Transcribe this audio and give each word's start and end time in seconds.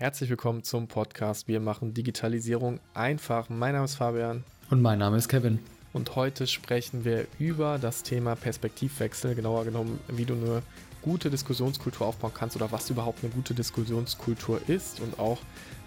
Herzlich 0.00 0.30
willkommen 0.30 0.62
zum 0.62 0.88
Podcast. 0.88 1.46
Wir 1.46 1.60
machen 1.60 1.92
Digitalisierung 1.92 2.80
einfach. 2.94 3.50
Mein 3.50 3.74
Name 3.74 3.84
ist 3.84 3.96
Fabian. 3.96 4.44
Und 4.70 4.80
mein 4.80 4.98
Name 4.98 5.18
ist 5.18 5.28
Kevin. 5.28 5.58
Und 5.92 6.16
heute 6.16 6.46
sprechen 6.46 7.04
wir 7.04 7.26
über 7.38 7.78
das 7.78 8.02
Thema 8.02 8.34
Perspektivwechsel, 8.34 9.34
genauer 9.34 9.66
genommen, 9.66 10.00
wie 10.08 10.24
du 10.24 10.32
eine 10.32 10.62
gute 11.02 11.28
Diskussionskultur 11.28 12.06
aufbauen 12.06 12.32
kannst 12.34 12.56
oder 12.56 12.72
was 12.72 12.88
überhaupt 12.88 13.22
eine 13.22 13.30
gute 13.30 13.52
Diskussionskultur 13.52 14.62
ist 14.68 15.00
und 15.00 15.18
auch 15.18 15.40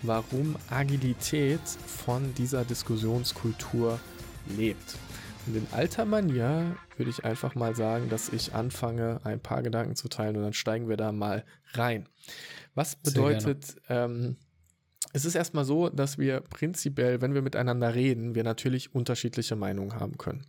warum 0.04 0.58
Agilität 0.70 1.62
von 1.68 2.36
dieser 2.36 2.66
Diskussionskultur 2.66 4.00
lebt. 4.56 4.96
Und 5.46 5.58
in 5.58 5.68
alter 5.72 6.06
Manier 6.06 6.76
würde 6.98 7.12
ich 7.12 7.26
einfach 7.26 7.56
mal 7.56 7.76
sagen, 7.76 8.10
dass 8.10 8.30
ich 8.30 8.54
anfange, 8.54 9.20
ein 9.24 9.40
paar 9.40 9.62
Gedanken 9.62 9.96
zu 9.96 10.08
teilen 10.08 10.38
und 10.38 10.44
dann 10.44 10.54
steigen 10.54 10.88
wir 10.88 10.98
da 10.98 11.12
mal 11.12 11.44
rein. 11.74 12.08
Was 12.76 12.96
bedeutet, 12.96 13.76
ähm, 13.90 14.38
es 15.12 15.26
ist 15.26 15.36
erstmal 15.36 15.66
so, 15.66 15.90
dass 15.90 16.18
wir 16.18 16.40
prinzipiell, 16.42 17.22
wenn 17.22 17.34
wir 17.34 17.42
miteinander 17.42 17.94
reden, 17.94 18.36
wir 18.36 18.44
natürlich 18.44 18.96
unterschiedliche 18.96 19.56
Meinungen 19.56 20.00
haben 20.00 20.18
können. 20.18 20.46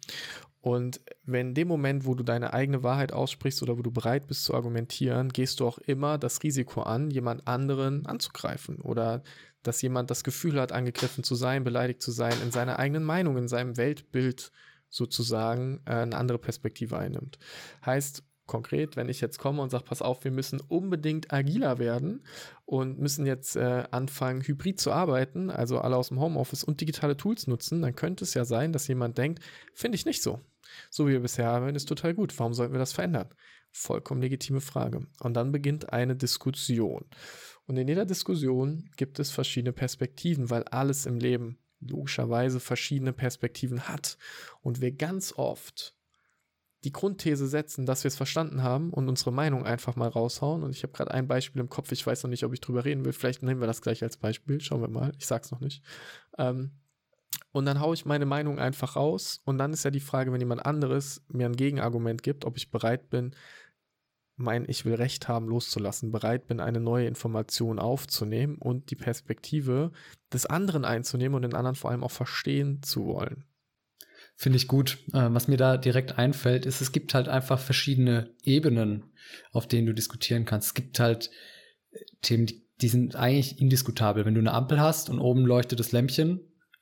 Und 0.60 1.00
wenn 1.24 1.48
in 1.48 1.54
dem 1.54 1.68
Moment, 1.68 2.06
wo 2.06 2.14
du 2.14 2.22
deine 2.22 2.54
eigene 2.54 2.82
Wahrheit 2.82 3.12
aussprichst 3.12 3.62
oder 3.62 3.76
wo 3.76 3.82
du 3.82 3.90
bereit 3.90 4.26
bist 4.26 4.44
zu 4.44 4.54
argumentieren, 4.54 5.28
gehst 5.28 5.60
du 5.60 5.66
auch 5.66 5.76
immer 5.76 6.16
das 6.16 6.42
Risiko 6.42 6.82
an, 6.82 7.10
jemand 7.10 7.46
anderen 7.46 8.06
anzugreifen 8.06 8.76
oder 8.76 9.22
dass 9.62 9.82
jemand 9.82 10.10
das 10.10 10.24
Gefühl 10.24 10.58
hat, 10.58 10.72
angegriffen 10.72 11.24
zu 11.24 11.34
sein, 11.34 11.64
beleidigt 11.64 12.00
zu 12.00 12.12
sein, 12.12 12.34
in 12.42 12.50
seiner 12.50 12.78
eigenen 12.78 13.04
Meinung, 13.04 13.36
in 13.36 13.48
seinem 13.48 13.76
Weltbild 13.76 14.52
sozusagen 14.94 15.80
äh, 15.86 15.92
eine 15.92 16.16
andere 16.16 16.38
Perspektive 16.38 16.98
einnimmt. 16.98 17.38
Heißt, 17.84 18.22
konkret, 18.46 18.96
wenn 18.96 19.08
ich 19.08 19.20
jetzt 19.20 19.38
komme 19.38 19.62
und 19.62 19.70
sage, 19.70 19.84
pass 19.84 20.02
auf, 20.02 20.24
wir 20.24 20.30
müssen 20.30 20.60
unbedingt 20.60 21.32
agiler 21.32 21.78
werden 21.78 22.24
und 22.64 22.98
müssen 22.98 23.26
jetzt 23.26 23.56
äh, 23.56 23.84
anfangen, 23.90 24.42
hybrid 24.42 24.78
zu 24.78 24.92
arbeiten, 24.92 25.50
also 25.50 25.78
alle 25.78 25.96
aus 25.96 26.08
dem 26.08 26.20
Homeoffice 26.20 26.64
und 26.64 26.80
digitale 26.80 27.16
Tools 27.16 27.46
nutzen, 27.46 27.82
dann 27.82 27.96
könnte 27.96 28.24
es 28.24 28.34
ja 28.34 28.44
sein, 28.44 28.72
dass 28.72 28.88
jemand 28.88 29.18
denkt, 29.18 29.42
finde 29.72 29.96
ich 29.96 30.06
nicht 30.06 30.22
so. 30.22 30.40
So 30.90 31.06
wie 31.06 31.12
wir 31.12 31.20
bisher 31.20 31.46
haben, 31.46 31.74
ist 31.74 31.88
total 31.88 32.14
gut. 32.14 32.38
Warum 32.38 32.54
sollten 32.54 32.74
wir 32.74 32.78
das 32.78 32.92
verändern? 32.92 33.28
Vollkommen 33.70 34.22
legitime 34.22 34.60
Frage. 34.60 35.06
Und 35.20 35.34
dann 35.34 35.52
beginnt 35.52 35.92
eine 35.92 36.16
Diskussion. 36.16 37.04
Und 37.66 37.76
in 37.76 37.88
jeder 37.88 38.04
Diskussion 38.04 38.90
gibt 38.96 39.18
es 39.18 39.30
verschiedene 39.30 39.72
Perspektiven, 39.72 40.50
weil 40.50 40.64
alles 40.64 41.06
im 41.06 41.18
Leben 41.18 41.58
logischerweise 41.88 42.60
verschiedene 42.60 43.12
Perspektiven 43.12 43.88
hat. 43.88 44.18
Und 44.62 44.80
wir 44.80 44.92
ganz 44.92 45.32
oft 45.36 45.94
die 46.84 46.92
Grundthese 46.92 47.46
setzen, 47.46 47.86
dass 47.86 48.04
wir 48.04 48.08
es 48.08 48.16
verstanden 48.16 48.62
haben 48.62 48.90
und 48.90 49.08
unsere 49.08 49.32
Meinung 49.32 49.64
einfach 49.64 49.96
mal 49.96 50.08
raushauen. 50.08 50.62
Und 50.62 50.70
ich 50.70 50.82
habe 50.82 50.92
gerade 50.92 51.12
ein 51.12 51.26
Beispiel 51.26 51.60
im 51.60 51.70
Kopf, 51.70 51.90
ich 51.92 52.06
weiß 52.06 52.22
noch 52.22 52.30
nicht, 52.30 52.44
ob 52.44 52.52
ich 52.52 52.60
drüber 52.60 52.84
reden 52.84 53.04
will. 53.04 53.12
Vielleicht 53.12 53.42
nehmen 53.42 53.60
wir 53.60 53.66
das 53.66 53.80
gleich 53.80 54.02
als 54.02 54.18
Beispiel. 54.18 54.60
Schauen 54.60 54.82
wir 54.82 54.88
mal. 54.88 55.12
Ich 55.18 55.26
sag's 55.26 55.50
noch 55.50 55.60
nicht. 55.60 55.82
Ähm, 56.36 56.72
und 57.52 57.66
dann 57.66 57.80
haue 57.80 57.94
ich 57.94 58.04
meine 58.04 58.26
Meinung 58.26 58.58
einfach 58.58 58.96
raus. 58.96 59.40
Und 59.44 59.58
dann 59.58 59.72
ist 59.72 59.84
ja 59.84 59.90
die 59.90 60.00
Frage, 60.00 60.32
wenn 60.32 60.40
jemand 60.40 60.66
anderes 60.66 61.22
mir 61.28 61.46
ein 61.46 61.56
Gegenargument 61.56 62.22
gibt, 62.22 62.44
ob 62.44 62.56
ich 62.56 62.70
bereit 62.70 63.08
bin, 63.10 63.34
mein 64.36 64.64
Ich 64.68 64.84
will 64.84 64.94
Recht 64.94 65.28
haben 65.28 65.46
loszulassen, 65.46 66.10
bereit 66.10 66.46
bin, 66.46 66.60
eine 66.60 66.80
neue 66.80 67.06
Information 67.06 67.78
aufzunehmen 67.78 68.56
und 68.58 68.90
die 68.90 68.96
Perspektive 68.96 69.92
des 70.32 70.46
anderen 70.46 70.84
einzunehmen 70.84 71.36
und 71.36 71.42
den 71.42 71.54
anderen 71.54 71.76
vor 71.76 71.90
allem 71.90 72.02
auch 72.02 72.10
verstehen 72.10 72.82
zu 72.82 73.06
wollen. 73.06 73.44
Finde 74.36 74.56
ich 74.56 74.66
gut. 74.66 74.98
Äh, 75.12 75.28
was 75.30 75.46
mir 75.46 75.56
da 75.56 75.76
direkt 75.76 76.18
einfällt, 76.18 76.66
ist, 76.66 76.80
es 76.80 76.90
gibt 76.90 77.14
halt 77.14 77.28
einfach 77.28 77.60
verschiedene 77.60 78.34
Ebenen, 78.42 79.12
auf 79.52 79.68
denen 79.68 79.86
du 79.86 79.94
diskutieren 79.94 80.44
kannst. 80.44 80.68
Es 80.68 80.74
gibt 80.74 80.98
halt 80.98 81.30
äh, 81.92 81.98
Themen, 82.20 82.46
die, 82.46 82.66
die 82.80 82.88
sind 82.88 83.14
eigentlich 83.14 83.60
indiskutabel. 83.60 84.24
Wenn 84.24 84.34
du 84.34 84.40
eine 84.40 84.52
Ampel 84.52 84.80
hast 84.80 85.08
und 85.08 85.20
oben 85.20 85.46
leuchtet 85.46 85.78
das 85.78 85.92
Lämpchen, 85.92 86.40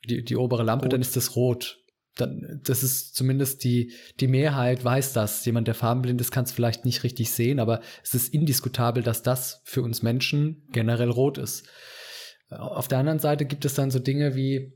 die, 0.09 0.23
die 0.23 0.35
obere 0.35 0.63
Lampe, 0.63 0.85
rot. 0.85 0.93
dann 0.93 1.01
ist 1.01 1.15
das 1.15 1.35
rot. 1.35 1.82
Dann, 2.15 2.61
das 2.63 2.83
ist 2.83 3.15
zumindest 3.15 3.63
die, 3.63 3.93
die 4.19 4.27
Mehrheit 4.27 4.83
weiß 4.83 5.13
das. 5.13 5.43
Jemand, 5.45 5.67
der 5.67 5.75
farbenblind 5.75 6.21
ist, 6.21 6.31
kann 6.31 6.43
es 6.45 6.51
vielleicht 6.51 6.85
nicht 6.85 7.03
richtig 7.03 7.31
sehen, 7.31 7.59
aber 7.59 7.81
es 8.03 8.13
ist 8.13 8.33
indiskutabel, 8.33 9.01
dass 9.01 9.23
das 9.23 9.61
für 9.63 9.81
uns 9.81 10.03
Menschen 10.03 10.67
generell 10.71 11.09
rot 11.09 11.37
ist. 11.37 11.65
Auf 12.49 12.87
der 12.87 12.99
anderen 12.99 13.19
Seite 13.19 13.45
gibt 13.45 13.65
es 13.65 13.73
dann 13.73 13.89
so 13.89 13.99
Dinge 13.99 14.35
wie, 14.35 14.73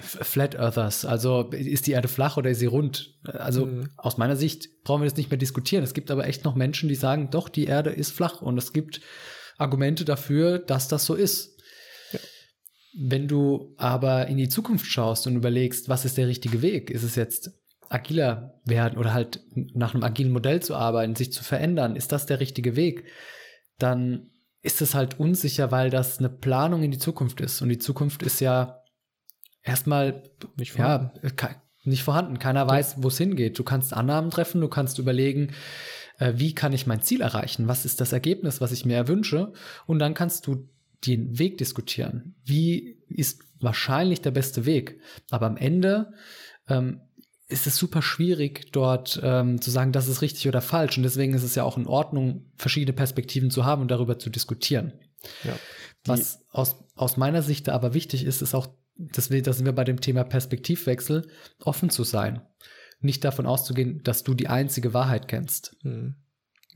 Flat 0.00 0.54
Earthers, 0.54 1.04
also 1.04 1.50
ist 1.50 1.86
die 1.86 1.92
Erde 1.92 2.08
flach 2.08 2.36
oder 2.36 2.50
ist 2.50 2.60
sie 2.60 2.66
rund? 2.66 3.18
Also 3.24 3.66
mhm. 3.66 3.90
aus 3.96 4.16
meiner 4.16 4.36
Sicht 4.36 4.82
brauchen 4.82 5.02
wir 5.02 5.08
das 5.08 5.16
nicht 5.16 5.30
mehr 5.30 5.38
diskutieren. 5.38 5.84
Es 5.84 5.94
gibt 5.94 6.10
aber 6.10 6.26
echt 6.26 6.44
noch 6.44 6.54
Menschen, 6.54 6.88
die 6.88 6.94
sagen, 6.94 7.28
doch, 7.30 7.48
die 7.48 7.64
Erde 7.64 7.90
ist 7.90 8.12
flach 8.12 8.40
und 8.40 8.56
es 8.56 8.72
gibt 8.72 9.00
Argumente 9.58 10.04
dafür, 10.04 10.58
dass 10.58 10.88
das 10.88 11.04
so 11.04 11.14
ist. 11.14 11.59
Wenn 12.96 13.28
du 13.28 13.74
aber 13.76 14.26
in 14.26 14.36
die 14.36 14.48
Zukunft 14.48 14.86
schaust 14.86 15.26
und 15.26 15.36
überlegst, 15.36 15.88
was 15.88 16.04
ist 16.04 16.18
der 16.18 16.26
richtige 16.26 16.62
Weg? 16.62 16.90
Ist 16.90 17.04
es 17.04 17.14
jetzt 17.14 17.52
agiler 17.88 18.60
werden 18.64 18.98
oder 18.98 19.12
halt 19.12 19.40
nach 19.54 19.94
einem 19.94 20.04
agilen 20.04 20.32
Modell 20.32 20.60
zu 20.60 20.74
arbeiten, 20.74 21.16
sich 21.16 21.32
zu 21.32 21.44
verändern? 21.44 21.96
Ist 21.96 22.12
das 22.12 22.26
der 22.26 22.40
richtige 22.40 22.76
Weg? 22.76 23.04
Dann 23.78 24.30
ist 24.62 24.82
es 24.82 24.94
halt 24.94 25.18
unsicher, 25.18 25.70
weil 25.70 25.90
das 25.90 26.18
eine 26.18 26.28
Planung 26.28 26.82
in 26.82 26.90
die 26.90 26.98
Zukunft 26.98 27.40
ist. 27.40 27.62
Und 27.62 27.68
die 27.68 27.78
Zukunft 27.78 28.22
ist 28.22 28.40
ja 28.40 28.82
erstmal 29.62 30.22
nicht 30.56 30.72
vorhanden. 30.72 31.20
Ja, 31.22 31.50
nicht 31.84 32.02
vorhanden. 32.02 32.38
Keiner 32.38 32.68
weiß, 32.68 32.96
wo 32.98 33.08
es 33.08 33.18
hingeht. 33.18 33.58
Du 33.58 33.64
kannst 33.64 33.94
Annahmen 33.94 34.30
treffen, 34.30 34.60
du 34.60 34.68
kannst 34.68 34.98
überlegen, 34.98 35.52
äh, 36.18 36.34
wie 36.36 36.54
kann 36.54 36.72
ich 36.72 36.86
mein 36.86 37.00
Ziel 37.00 37.22
erreichen? 37.22 37.68
Was 37.68 37.84
ist 37.84 38.00
das 38.00 38.12
Ergebnis, 38.12 38.60
was 38.60 38.72
ich 38.72 38.84
mir 38.84 38.96
erwünsche? 38.96 39.52
Und 39.86 39.98
dann 39.98 40.14
kannst 40.14 40.46
du 40.46 40.68
den 41.06 41.38
Weg 41.38 41.58
diskutieren. 41.58 42.34
Wie 42.44 42.98
ist 43.08 43.42
wahrscheinlich 43.60 44.20
der 44.20 44.30
beste 44.30 44.66
Weg? 44.66 45.00
Aber 45.30 45.46
am 45.46 45.56
Ende 45.56 46.12
ähm, 46.68 47.00
ist 47.48 47.66
es 47.66 47.76
super 47.76 48.00
schwierig, 48.00 48.70
dort 48.72 49.20
ähm, 49.22 49.60
zu 49.60 49.70
sagen, 49.70 49.92
das 49.92 50.08
ist 50.08 50.22
richtig 50.22 50.46
oder 50.48 50.60
falsch. 50.60 50.96
Und 50.96 51.02
deswegen 51.02 51.34
ist 51.34 51.42
es 51.42 51.54
ja 51.54 51.64
auch 51.64 51.76
in 51.76 51.86
Ordnung, 51.86 52.46
verschiedene 52.56 52.94
Perspektiven 52.94 53.50
zu 53.50 53.64
haben 53.64 53.82
und 53.82 53.90
darüber 53.90 54.18
zu 54.18 54.30
diskutieren. 54.30 54.92
Ja, 55.44 55.56
Was 56.04 56.46
aus, 56.50 56.76
aus 56.94 57.16
meiner 57.16 57.42
Sicht 57.42 57.68
aber 57.68 57.92
wichtig 57.92 58.24
ist, 58.24 58.40
ist 58.40 58.54
auch 58.54 58.68
deswegen, 58.96 59.44
da 59.44 59.52
sind 59.52 59.66
wir 59.66 59.72
bei 59.72 59.84
dem 59.84 60.00
Thema 60.00 60.24
Perspektivwechsel, 60.24 61.28
offen 61.60 61.90
zu 61.90 62.04
sein. 62.04 62.42
Nicht 63.00 63.24
davon 63.24 63.46
auszugehen, 63.46 64.02
dass 64.04 64.22
du 64.22 64.34
die 64.34 64.48
einzige 64.48 64.94
Wahrheit 64.94 65.26
kennst. 65.26 65.76
Hm. 65.82 66.14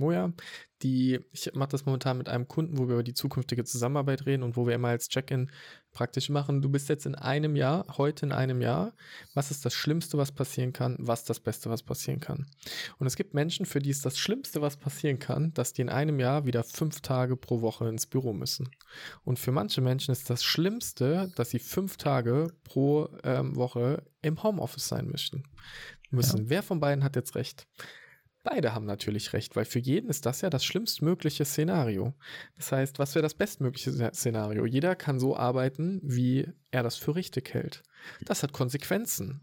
Oh 0.00 0.10
ja, 0.10 0.32
die, 0.82 1.20
ich 1.32 1.50
mache 1.54 1.70
das 1.70 1.86
momentan 1.86 2.18
mit 2.18 2.28
einem 2.28 2.48
Kunden, 2.48 2.78
wo 2.78 2.88
wir 2.88 2.94
über 2.94 3.02
die 3.02 3.14
zukünftige 3.14 3.64
Zusammenarbeit 3.64 4.26
reden 4.26 4.42
und 4.42 4.56
wo 4.56 4.66
wir 4.66 4.74
immer 4.74 4.88
als 4.88 5.08
Check-in 5.08 5.50
praktisch 5.92 6.28
machen. 6.28 6.60
Du 6.60 6.68
bist 6.68 6.88
jetzt 6.88 7.06
in 7.06 7.14
einem 7.14 7.56
Jahr, 7.56 7.86
heute 7.96 8.26
in 8.26 8.32
einem 8.32 8.60
Jahr. 8.60 8.92
Was 9.32 9.50
ist 9.50 9.64
das 9.64 9.72
Schlimmste, 9.72 10.18
was 10.18 10.32
passieren 10.32 10.72
kann? 10.72 10.96
Was 10.98 11.24
das 11.24 11.40
Beste, 11.40 11.70
was 11.70 11.82
passieren 11.82 12.20
kann? 12.20 12.46
Und 12.98 13.06
es 13.06 13.16
gibt 13.16 13.34
Menschen, 13.34 13.66
für 13.66 13.78
die 13.78 13.90
ist 13.90 14.04
das 14.04 14.18
Schlimmste, 14.18 14.60
was 14.60 14.76
passieren 14.76 15.18
kann, 15.18 15.54
dass 15.54 15.72
die 15.72 15.82
in 15.82 15.88
einem 15.88 16.18
Jahr 16.18 16.44
wieder 16.44 16.64
fünf 16.64 17.00
Tage 17.00 17.36
pro 17.36 17.62
Woche 17.62 17.88
ins 17.88 18.06
Büro 18.06 18.32
müssen. 18.32 18.68
Und 19.24 19.38
für 19.38 19.52
manche 19.52 19.80
Menschen 19.80 20.10
ist 20.10 20.28
das 20.28 20.44
Schlimmste, 20.44 21.32
dass 21.36 21.50
sie 21.50 21.60
fünf 21.60 21.96
Tage 21.96 22.48
pro 22.64 23.08
ähm, 23.22 23.56
Woche 23.56 24.02
im 24.22 24.42
Homeoffice 24.42 24.88
sein 24.88 25.08
möchten. 25.08 25.44
Müssen. 26.10 26.44
Ja. 26.44 26.50
Wer 26.50 26.62
von 26.62 26.80
beiden 26.80 27.02
hat 27.04 27.16
jetzt 27.16 27.34
recht? 27.34 27.66
Beide 28.44 28.74
haben 28.74 28.84
natürlich 28.84 29.32
recht, 29.32 29.56
weil 29.56 29.64
für 29.64 29.78
jeden 29.78 30.10
ist 30.10 30.26
das 30.26 30.42
ja 30.42 30.50
das 30.50 30.64
schlimmstmögliche 30.64 31.46
Szenario. 31.46 32.12
Das 32.56 32.72
heißt, 32.72 32.98
was 32.98 33.14
wäre 33.14 33.22
das 33.22 33.32
bestmögliche 33.32 34.12
Szenario? 34.12 34.66
Jeder 34.66 34.94
kann 34.94 35.18
so 35.18 35.34
arbeiten, 35.34 36.00
wie 36.04 36.46
er 36.70 36.82
das 36.82 36.96
für 36.96 37.16
richtig 37.16 37.54
hält. 37.54 37.82
Das 38.26 38.42
hat 38.42 38.52
Konsequenzen. 38.52 39.40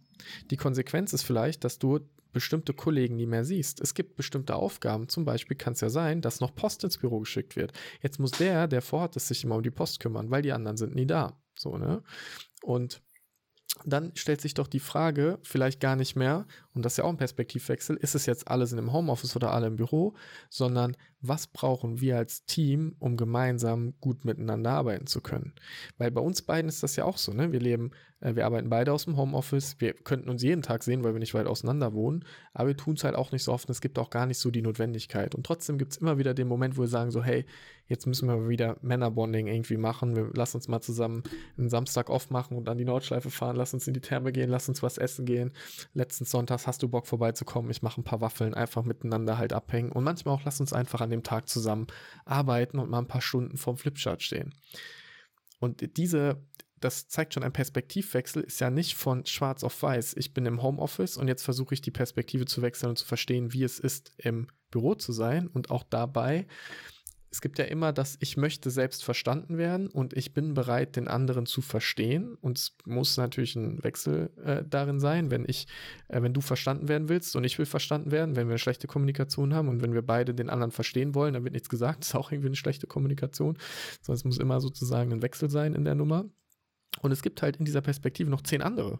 Die 0.51 0.57
Konsequenz 0.57 1.13
ist 1.13 1.23
vielleicht, 1.23 1.63
dass 1.63 1.79
du 1.79 1.99
bestimmte 2.31 2.75
Kollegen 2.75 3.15
nie 3.15 3.25
mehr 3.25 3.43
siehst. 3.43 3.81
Es 3.81 3.95
gibt 3.95 4.15
bestimmte 4.15 4.55
Aufgaben. 4.55 5.09
Zum 5.09 5.25
Beispiel 5.25 5.57
kann 5.57 5.73
es 5.73 5.81
ja 5.81 5.89
sein, 5.89 6.21
dass 6.21 6.39
noch 6.39 6.55
Post 6.55 6.83
ins 6.83 6.99
Büro 6.99 7.19
geschickt 7.19 7.55
wird. 7.55 7.73
Jetzt 8.01 8.19
muss 8.19 8.31
der, 8.31 8.67
der 8.67 8.83
vorhat, 8.83 9.19
sich 9.19 9.43
immer 9.43 9.55
um 9.55 9.63
die 9.63 9.71
Post 9.71 9.99
kümmern, 9.99 10.29
weil 10.29 10.43
die 10.43 10.53
anderen 10.53 10.77
sind 10.77 10.95
nie 10.95 11.07
da. 11.07 11.41
So, 11.55 11.77
ne? 11.77 12.03
Und 12.61 13.01
dann 13.85 14.11
stellt 14.15 14.41
sich 14.41 14.53
doch 14.53 14.67
die 14.67 14.79
Frage, 14.79 15.39
vielleicht 15.43 15.79
gar 15.79 15.95
nicht 15.95 16.15
mehr, 16.15 16.45
und 16.73 16.85
das 16.85 16.93
ist 16.93 16.97
ja 16.97 17.03
auch 17.03 17.09
ein 17.09 17.17
Perspektivwechsel, 17.17 17.97
ist 17.97 18.15
es 18.15 18.25
jetzt 18.25 18.47
alle 18.47 18.65
sind 18.65 18.79
im 18.79 18.93
Homeoffice 18.93 19.35
oder 19.35 19.51
alle 19.51 19.67
im 19.67 19.75
Büro, 19.75 20.13
sondern 20.49 20.95
was 21.21 21.47
brauchen 21.47 22.01
wir 22.01 22.17
als 22.17 22.45
Team, 22.45 22.95
um 22.99 23.15
gemeinsam 23.15 23.93
gut 24.01 24.25
miteinander 24.25 24.71
arbeiten 24.71 25.05
zu 25.05 25.21
können? 25.21 25.53
Weil 25.97 26.11
bei 26.11 26.21
uns 26.21 26.41
beiden 26.41 26.67
ist 26.67 26.81
das 26.81 26.95
ja 26.95 27.05
auch 27.05 27.17
so, 27.17 27.31
ne? 27.31 27.51
Wir 27.51 27.59
leben, 27.59 27.91
äh, 28.21 28.35
wir 28.35 28.45
arbeiten 28.45 28.69
beide 28.69 28.91
aus 28.91 29.05
dem 29.05 29.17
Homeoffice, 29.17 29.75
wir 29.79 29.93
könnten 29.93 30.29
uns 30.29 30.41
jeden 30.41 30.63
Tag 30.63 30.83
sehen, 30.83 31.03
weil 31.03 31.13
wir 31.13 31.19
nicht 31.19 31.33
weit 31.33 31.45
auseinander 31.45 31.93
wohnen, 31.93 32.25
aber 32.53 32.69
wir 32.69 32.77
tun 32.77 32.95
es 32.95 33.03
halt 33.03 33.15
auch 33.15 33.31
nicht 33.31 33.43
so 33.43 33.53
oft 33.53 33.67
und 33.67 33.71
es 33.71 33.81
gibt 33.81 33.99
auch 33.99 34.09
gar 34.09 34.25
nicht 34.25 34.39
so 34.39 34.49
die 34.49 34.63
Notwendigkeit. 34.63 35.35
Und 35.35 35.45
trotzdem 35.45 35.77
gibt 35.77 35.91
es 35.91 35.97
immer 35.97 36.17
wieder 36.17 36.33
den 36.33 36.47
Moment, 36.47 36.77
wo 36.77 36.81
wir 36.81 36.87
sagen 36.87 37.11
so, 37.11 37.23
hey, 37.23 37.45
jetzt 37.85 38.07
müssen 38.07 38.27
wir 38.27 38.47
wieder 38.47 38.77
Männerbonding 38.81 39.47
irgendwie 39.47 39.77
machen, 39.77 40.15
wir 40.15 40.31
lassen 40.33 40.57
uns 40.57 40.67
mal 40.67 40.81
zusammen 40.81 41.23
einen 41.57 41.69
Samstag 41.69 42.09
aufmachen 42.09 42.57
und 42.57 42.65
dann 42.65 42.77
die 42.77 42.85
Nordschleife 42.85 43.29
fahren, 43.29 43.57
lass 43.57 43.73
uns 43.73 43.87
in 43.87 43.93
die 43.93 44.01
Therme 44.01 44.31
gehen, 44.31 44.49
lass 44.49 44.69
uns 44.69 44.81
was 44.81 44.97
essen 44.97 45.25
gehen. 45.25 45.51
Letzten 45.93 46.25
Sonntags 46.61 46.67
hast 46.67 46.83
du 46.83 46.89
Bock 46.89 47.07
vorbeizukommen, 47.07 47.71
ich 47.71 47.81
mache 47.81 48.01
ein 48.01 48.03
paar 48.03 48.21
Waffeln, 48.21 48.53
einfach 48.53 48.83
miteinander 48.83 49.37
halt 49.37 49.53
abhängen 49.53 49.91
und 49.91 50.03
manchmal 50.03 50.35
auch 50.35 50.43
lass 50.43 50.59
uns 50.59 50.73
einfach 50.73 51.01
an 51.01 51.09
dem 51.09 51.23
Tag 51.23 51.47
zusammen 51.47 51.87
arbeiten 52.25 52.79
und 52.79 52.89
mal 52.89 52.99
ein 52.99 53.07
paar 53.07 53.21
Stunden 53.21 53.57
vorm 53.57 53.77
Flipchart 53.77 54.21
stehen. 54.21 54.53
Und 55.59 55.97
diese, 55.97 56.43
das 56.79 57.07
zeigt 57.07 57.33
schon, 57.33 57.43
ein 57.43 57.53
Perspektivwechsel 57.53 58.43
ist 58.43 58.59
ja 58.59 58.69
nicht 58.69 58.95
von 58.95 59.25
schwarz 59.25 59.63
auf 59.63 59.81
weiß. 59.81 60.15
Ich 60.17 60.33
bin 60.33 60.45
im 60.45 60.61
Homeoffice 60.61 61.17
und 61.17 61.27
jetzt 61.27 61.43
versuche 61.43 61.73
ich 61.73 61.81
die 61.81 61.91
Perspektive 61.91 62.45
zu 62.45 62.61
wechseln 62.61 62.89
und 62.89 62.97
zu 62.97 63.05
verstehen, 63.05 63.53
wie 63.53 63.63
es 63.63 63.79
ist, 63.79 64.13
im 64.17 64.47
Büro 64.71 64.95
zu 64.95 65.11
sein 65.11 65.47
und 65.47 65.69
auch 65.69 65.83
dabei 65.83 66.47
es 67.33 67.39
gibt 67.39 67.59
ja 67.59 67.65
immer 67.65 67.93
das, 67.93 68.17
ich 68.19 68.35
möchte 68.35 68.69
selbst 68.69 69.05
verstanden 69.05 69.57
werden 69.57 69.87
und 69.87 70.11
ich 70.17 70.33
bin 70.33 70.53
bereit, 70.53 70.97
den 70.97 71.07
anderen 71.07 71.45
zu 71.45 71.61
verstehen. 71.61 72.35
Und 72.41 72.57
es 72.57 72.75
muss 72.85 73.15
natürlich 73.15 73.55
ein 73.55 73.81
Wechsel 73.85 74.31
äh, 74.43 74.63
darin 74.69 74.99
sein, 74.99 75.31
wenn 75.31 75.45
ich, 75.47 75.65
äh, 76.09 76.21
wenn 76.21 76.33
du 76.33 76.41
verstanden 76.41 76.89
werden 76.89 77.07
willst 77.07 77.37
und 77.37 77.45
ich 77.45 77.57
will 77.57 77.65
verstanden 77.65 78.11
werden, 78.11 78.35
wenn 78.35 78.47
wir 78.47 78.53
eine 78.53 78.59
schlechte 78.59 78.87
Kommunikation 78.87 79.53
haben 79.53 79.69
und 79.69 79.81
wenn 79.81 79.93
wir 79.93 80.01
beide 80.01 80.35
den 80.35 80.49
anderen 80.49 80.71
verstehen 80.71 81.15
wollen, 81.15 81.33
dann 81.33 81.45
wird 81.45 81.53
nichts 81.53 81.69
gesagt, 81.69 82.01
das 82.01 82.09
ist 82.09 82.15
auch 82.15 82.33
irgendwie 82.33 82.49
eine 82.49 82.57
schlechte 82.57 82.85
Kommunikation. 82.85 83.57
Sondern 84.01 84.17
es 84.17 84.25
muss 84.25 84.37
immer 84.37 84.59
sozusagen 84.59 85.13
ein 85.13 85.21
Wechsel 85.21 85.49
sein 85.49 85.73
in 85.73 85.85
der 85.85 85.95
Nummer. 85.95 86.25
Und 86.99 87.13
es 87.13 87.21
gibt 87.21 87.41
halt 87.41 87.55
in 87.55 87.65
dieser 87.65 87.81
Perspektive 87.81 88.29
noch 88.29 88.41
zehn 88.41 88.61
andere, 88.61 88.99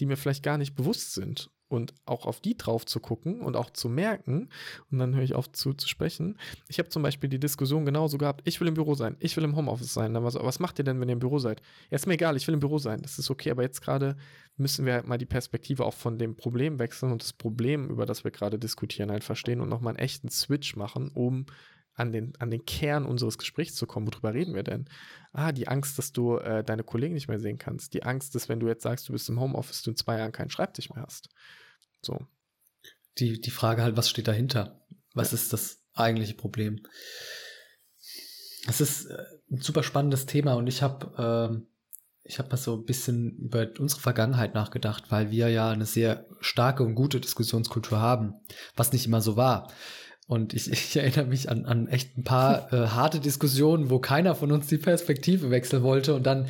die 0.00 0.06
mir 0.06 0.16
vielleicht 0.16 0.42
gar 0.42 0.56
nicht 0.56 0.74
bewusst 0.74 1.12
sind 1.12 1.50
und 1.68 1.94
auch 2.04 2.26
auf 2.26 2.40
die 2.40 2.56
drauf 2.56 2.86
zu 2.86 3.00
gucken 3.00 3.40
und 3.40 3.56
auch 3.56 3.70
zu 3.70 3.88
merken, 3.88 4.48
und 4.90 4.98
dann 4.98 5.14
höre 5.14 5.22
ich 5.22 5.34
auf 5.34 5.50
zu, 5.52 5.74
zu 5.74 5.88
sprechen. 5.88 6.38
Ich 6.68 6.78
habe 6.78 6.88
zum 6.88 7.02
Beispiel 7.02 7.28
die 7.28 7.40
Diskussion 7.40 7.84
genauso 7.84 8.18
gehabt, 8.18 8.42
ich 8.44 8.60
will 8.60 8.68
im 8.68 8.74
Büro 8.74 8.94
sein, 8.94 9.16
ich 9.20 9.36
will 9.36 9.44
im 9.44 9.56
Homeoffice 9.56 9.92
sein. 9.92 10.14
Dann 10.14 10.22
war 10.22 10.30
so, 10.30 10.42
was 10.42 10.60
macht 10.60 10.78
ihr 10.78 10.84
denn, 10.84 11.00
wenn 11.00 11.08
ihr 11.08 11.14
im 11.14 11.18
Büro 11.18 11.38
seid? 11.38 11.60
Ja, 11.90 11.96
ist 11.96 12.06
mir 12.06 12.14
egal, 12.14 12.36
ich 12.36 12.46
will 12.46 12.54
im 12.54 12.60
Büro 12.60 12.78
sein, 12.78 13.02
das 13.02 13.18
ist 13.18 13.30
okay, 13.30 13.50
aber 13.50 13.62
jetzt 13.62 13.80
gerade 13.80 14.16
müssen 14.56 14.86
wir 14.86 14.94
halt 14.94 15.06
mal 15.06 15.18
die 15.18 15.26
Perspektive 15.26 15.84
auch 15.84 15.94
von 15.94 16.18
dem 16.18 16.36
Problem 16.36 16.78
wechseln 16.78 17.12
und 17.12 17.22
das 17.22 17.32
Problem, 17.32 17.88
über 17.90 18.06
das 18.06 18.24
wir 18.24 18.30
gerade 18.30 18.58
diskutieren, 18.58 19.10
halt 19.10 19.24
verstehen 19.24 19.60
und 19.60 19.68
nochmal 19.68 19.94
einen 19.94 20.04
echten 20.04 20.28
Switch 20.28 20.76
machen, 20.76 21.10
um 21.14 21.46
an 21.96 22.12
den, 22.12 22.34
an 22.38 22.50
den 22.50 22.64
Kern 22.64 23.06
unseres 23.06 23.38
Gesprächs 23.38 23.74
zu 23.74 23.86
kommen. 23.86 24.06
Worüber 24.06 24.34
reden 24.34 24.54
wir 24.54 24.62
denn? 24.62 24.88
Ah, 25.32 25.52
die 25.52 25.66
Angst, 25.66 25.98
dass 25.98 26.12
du 26.12 26.36
äh, 26.36 26.62
deine 26.62 26.84
Kollegen 26.84 27.14
nicht 27.14 27.28
mehr 27.28 27.40
sehen 27.40 27.58
kannst. 27.58 27.94
Die 27.94 28.02
Angst, 28.02 28.34
dass 28.34 28.48
wenn 28.48 28.60
du 28.60 28.68
jetzt 28.68 28.82
sagst, 28.82 29.08
du 29.08 29.12
bist 29.12 29.28
im 29.28 29.40
Homeoffice, 29.40 29.82
du 29.82 29.90
in 29.90 29.96
zwei 29.96 30.18
Jahren 30.18 30.32
keinen 30.32 30.50
Schreibtisch 30.50 30.90
mehr 30.90 31.02
hast. 31.02 31.30
So. 32.02 32.18
Die, 33.18 33.40
die 33.40 33.50
Frage 33.50 33.82
halt, 33.82 33.96
was 33.96 34.10
steht 34.10 34.28
dahinter? 34.28 34.86
Was 35.14 35.32
ja. 35.32 35.36
ist 35.36 35.52
das 35.52 35.80
eigentliche 35.94 36.34
Problem? 36.34 36.82
Das 38.66 38.80
ist 38.80 39.06
äh, 39.06 39.24
ein 39.50 39.62
super 39.62 39.82
spannendes 39.82 40.26
Thema 40.26 40.54
und 40.54 40.66
ich 40.66 40.82
habe 40.82 41.14
ähm, 41.18 41.66
ich 42.28 42.38
habe 42.38 42.48
mal 42.48 42.56
so 42.56 42.74
ein 42.74 42.84
bisschen 42.84 43.36
über 43.38 43.68
unsere 43.78 44.00
Vergangenheit 44.00 44.54
nachgedacht, 44.54 45.04
weil 45.10 45.30
wir 45.30 45.48
ja 45.48 45.70
eine 45.70 45.86
sehr 45.86 46.26
starke 46.40 46.82
und 46.82 46.94
gute 46.94 47.20
Diskussionskultur 47.20 48.00
haben, 48.00 48.34
was 48.74 48.92
nicht 48.92 49.06
immer 49.06 49.20
so 49.20 49.36
war. 49.36 49.72
Und 50.26 50.54
ich, 50.54 50.70
ich 50.72 50.96
erinnere 50.96 51.26
mich 51.26 51.48
an, 51.50 51.64
an 51.66 51.88
echt 51.88 52.16
ein 52.16 52.24
paar 52.24 52.72
äh, 52.72 52.88
harte 52.88 53.20
Diskussionen, 53.20 53.90
wo 53.90 53.98
keiner 53.98 54.34
von 54.34 54.52
uns 54.52 54.66
die 54.66 54.78
Perspektive 54.78 55.50
wechseln 55.50 55.82
wollte 55.82 56.14
und 56.14 56.26
dann 56.26 56.48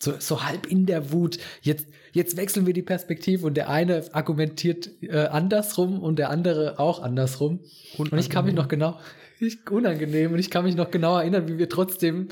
so, 0.00 0.14
so 0.18 0.44
halb 0.44 0.66
in 0.66 0.86
der 0.86 1.12
Wut, 1.12 1.38
jetzt, 1.60 1.86
jetzt 2.12 2.36
wechseln 2.36 2.66
wir 2.66 2.72
die 2.72 2.82
Perspektive 2.82 3.44
und 3.46 3.56
der 3.56 3.68
eine 3.68 4.04
argumentiert 4.12 4.90
äh, 5.02 5.26
andersrum 5.26 6.00
und 6.00 6.20
der 6.20 6.30
andere 6.30 6.78
auch 6.78 7.02
andersrum. 7.02 7.60
Unangenehm. 7.96 8.12
Und 8.12 8.18
ich 8.18 8.30
kann 8.30 8.44
mich 8.44 8.54
noch 8.54 8.68
genau, 8.68 9.00
ich, 9.40 9.68
unangenehm, 9.68 10.32
und 10.32 10.38
ich 10.38 10.50
kann 10.50 10.64
mich 10.64 10.76
noch 10.76 10.90
genau 10.90 11.18
erinnern, 11.18 11.48
wie 11.48 11.58
wir 11.58 11.68
trotzdem 11.68 12.28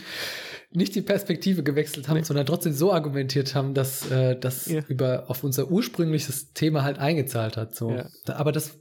nicht 0.72 0.94
die 0.94 1.02
Perspektive 1.02 1.62
gewechselt 1.62 2.08
haben, 2.08 2.18
nee. 2.18 2.24
sondern 2.24 2.46
trotzdem 2.46 2.72
so 2.72 2.92
argumentiert 2.92 3.54
haben, 3.54 3.74
dass 3.74 4.10
äh, 4.10 4.38
das 4.38 4.66
ja. 4.66 4.82
über 4.88 5.24
auf 5.28 5.42
unser 5.42 5.70
ursprüngliches 5.70 6.52
Thema 6.52 6.82
halt 6.82 6.98
eingezahlt 6.98 7.56
hat. 7.56 7.74
So. 7.74 7.90
Ja. 7.90 8.08
Aber 8.26 8.52
das 8.52 8.78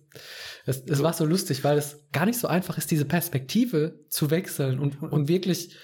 es, 0.65 0.83
es 0.87 1.03
war 1.03 1.13
so 1.13 1.25
lustig, 1.25 1.63
weil 1.63 1.77
es 1.77 2.07
gar 2.11 2.25
nicht 2.25 2.39
so 2.39 2.47
einfach 2.47 2.77
ist, 2.77 2.91
diese 2.91 3.05
Perspektive 3.05 4.05
zu 4.09 4.31
wechseln 4.31 4.79
und, 4.79 5.01
und 5.01 5.27
wirklich 5.27 5.75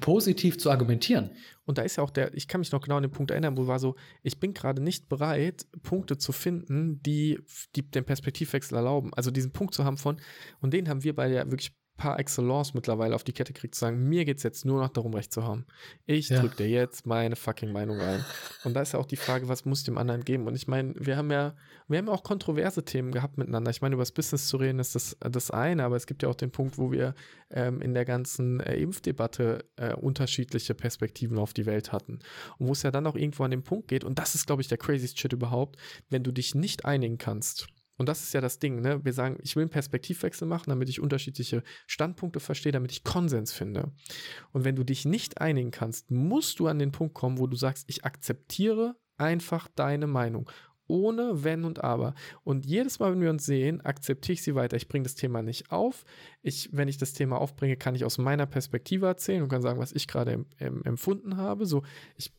positiv 0.00 0.58
zu 0.58 0.70
argumentieren. 0.70 1.30
Und 1.64 1.78
da 1.78 1.82
ist 1.82 1.96
ja 1.96 2.02
auch 2.02 2.10
der, 2.10 2.34
ich 2.34 2.48
kann 2.48 2.60
mich 2.60 2.72
noch 2.72 2.80
genau 2.80 2.96
an 2.96 3.02
den 3.02 3.12
Punkt 3.12 3.30
erinnern, 3.30 3.56
wo 3.56 3.66
war 3.66 3.78
so, 3.78 3.94
ich 4.22 4.40
bin 4.40 4.52
gerade 4.52 4.82
nicht 4.82 5.08
bereit, 5.08 5.66
Punkte 5.82 6.18
zu 6.18 6.32
finden, 6.32 7.00
die, 7.02 7.38
die 7.76 7.88
den 7.88 8.04
Perspektivwechsel 8.04 8.76
erlauben. 8.76 9.12
Also 9.14 9.30
diesen 9.30 9.52
Punkt 9.52 9.74
zu 9.74 9.84
haben 9.84 9.96
von, 9.96 10.20
und 10.60 10.72
den 10.72 10.88
haben 10.88 11.04
wir 11.04 11.14
beide 11.14 11.34
ja 11.34 11.50
wirklich 11.50 11.72
par 11.96 12.18
excellence 12.18 12.74
mittlerweile 12.74 13.14
auf 13.14 13.24
die 13.24 13.32
Kette 13.32 13.52
kriegt, 13.52 13.74
zu 13.74 13.80
sagen, 13.80 14.08
mir 14.08 14.24
geht 14.24 14.38
es 14.38 14.42
jetzt 14.42 14.64
nur 14.64 14.80
noch 14.80 14.90
darum, 14.90 15.14
Recht 15.14 15.32
zu 15.32 15.44
haben. 15.44 15.66
Ich 16.04 16.28
ja. 16.28 16.40
drücke 16.40 16.56
dir 16.56 16.68
jetzt 16.68 17.06
meine 17.06 17.36
fucking 17.36 17.72
Meinung 17.72 18.00
ein. 18.00 18.24
Und 18.64 18.74
da 18.74 18.82
ist 18.82 18.92
ja 18.92 18.98
auch 18.98 19.06
die 19.06 19.16
Frage, 19.16 19.48
was 19.48 19.64
muss 19.64 19.84
dem 19.84 19.96
anderen 19.96 20.24
geben? 20.24 20.46
Und 20.46 20.54
ich 20.54 20.68
meine, 20.68 20.94
wir 20.98 21.16
haben 21.16 21.30
ja, 21.30 21.54
wir 21.88 21.98
haben 21.98 22.06
ja 22.06 22.12
auch 22.12 22.22
kontroverse 22.22 22.84
Themen 22.84 23.12
gehabt 23.12 23.38
miteinander. 23.38 23.70
Ich 23.70 23.80
meine, 23.80 23.94
über 23.94 24.02
das 24.02 24.12
Business 24.12 24.48
zu 24.48 24.58
reden 24.58 24.78
ist 24.78 24.94
das, 24.94 25.16
das 25.20 25.50
eine, 25.50 25.84
aber 25.84 25.96
es 25.96 26.06
gibt 26.06 26.22
ja 26.22 26.28
auch 26.28 26.34
den 26.34 26.50
Punkt, 26.50 26.78
wo 26.78 26.92
wir 26.92 27.14
ähm, 27.50 27.80
in 27.80 27.94
der 27.94 28.04
ganzen 28.04 28.60
äh, 28.60 28.76
Impfdebatte 28.76 29.64
äh, 29.76 29.94
unterschiedliche 29.94 30.74
Perspektiven 30.74 31.38
auf 31.38 31.54
die 31.54 31.66
Welt 31.66 31.92
hatten. 31.92 32.18
Und 32.58 32.68
wo 32.68 32.72
es 32.72 32.82
ja 32.82 32.90
dann 32.90 33.06
auch 33.06 33.16
irgendwo 33.16 33.44
an 33.44 33.50
den 33.50 33.62
Punkt 33.62 33.88
geht, 33.88 34.04
und 34.04 34.18
das 34.18 34.34
ist, 34.34 34.46
glaube 34.46 34.62
ich, 34.62 34.68
der 34.68 34.78
craziest 34.78 35.18
Shit 35.18 35.32
überhaupt, 35.32 35.76
wenn 36.10 36.22
du 36.22 36.32
dich 36.32 36.54
nicht 36.54 36.84
einigen 36.84 37.18
kannst 37.18 37.68
und 37.96 38.08
das 38.08 38.22
ist 38.22 38.34
ja 38.34 38.40
das 38.40 38.58
Ding, 38.58 38.80
ne? 38.80 39.04
Wir 39.04 39.12
sagen, 39.12 39.38
ich 39.42 39.56
will 39.56 39.62
einen 39.62 39.70
Perspektivwechsel 39.70 40.46
machen, 40.46 40.70
damit 40.70 40.88
ich 40.88 41.00
unterschiedliche 41.00 41.62
Standpunkte 41.86 42.40
verstehe, 42.40 42.72
damit 42.72 42.92
ich 42.92 43.04
Konsens 43.04 43.52
finde. 43.52 43.92
Und 44.52 44.64
wenn 44.64 44.76
du 44.76 44.84
dich 44.84 45.04
nicht 45.04 45.40
einigen 45.40 45.70
kannst, 45.70 46.10
musst 46.10 46.58
du 46.58 46.66
an 46.66 46.78
den 46.78 46.92
Punkt 46.92 47.14
kommen, 47.14 47.38
wo 47.38 47.46
du 47.46 47.56
sagst, 47.56 47.84
ich 47.88 48.04
akzeptiere 48.04 48.96
einfach 49.16 49.68
deine 49.68 50.06
Meinung. 50.06 50.50
Ohne 50.88 51.42
Wenn 51.42 51.64
und 51.64 51.82
Aber. 51.82 52.14
Und 52.44 52.64
jedes 52.64 53.00
Mal, 53.00 53.12
wenn 53.12 53.20
wir 53.20 53.30
uns 53.30 53.44
sehen, 53.44 53.80
akzeptiere 53.80 54.34
ich 54.34 54.42
sie 54.42 54.54
weiter. 54.54 54.76
Ich 54.76 54.86
bringe 54.86 55.02
das 55.02 55.16
Thema 55.16 55.42
nicht 55.42 55.72
auf. 55.72 56.04
Ich, 56.42 56.68
wenn 56.72 56.86
ich 56.86 56.96
das 56.96 57.12
Thema 57.12 57.40
aufbringe, 57.40 57.76
kann 57.76 57.96
ich 57.96 58.04
aus 58.04 58.18
meiner 58.18 58.46
Perspektive 58.46 59.06
erzählen 59.06 59.42
und 59.42 59.48
kann 59.48 59.62
sagen, 59.62 59.80
was 59.80 59.92
ich 59.92 60.06
gerade 60.06 60.44
empfunden 60.58 61.38
habe. 61.38 61.66
So, 61.66 61.82
ich 62.16 62.32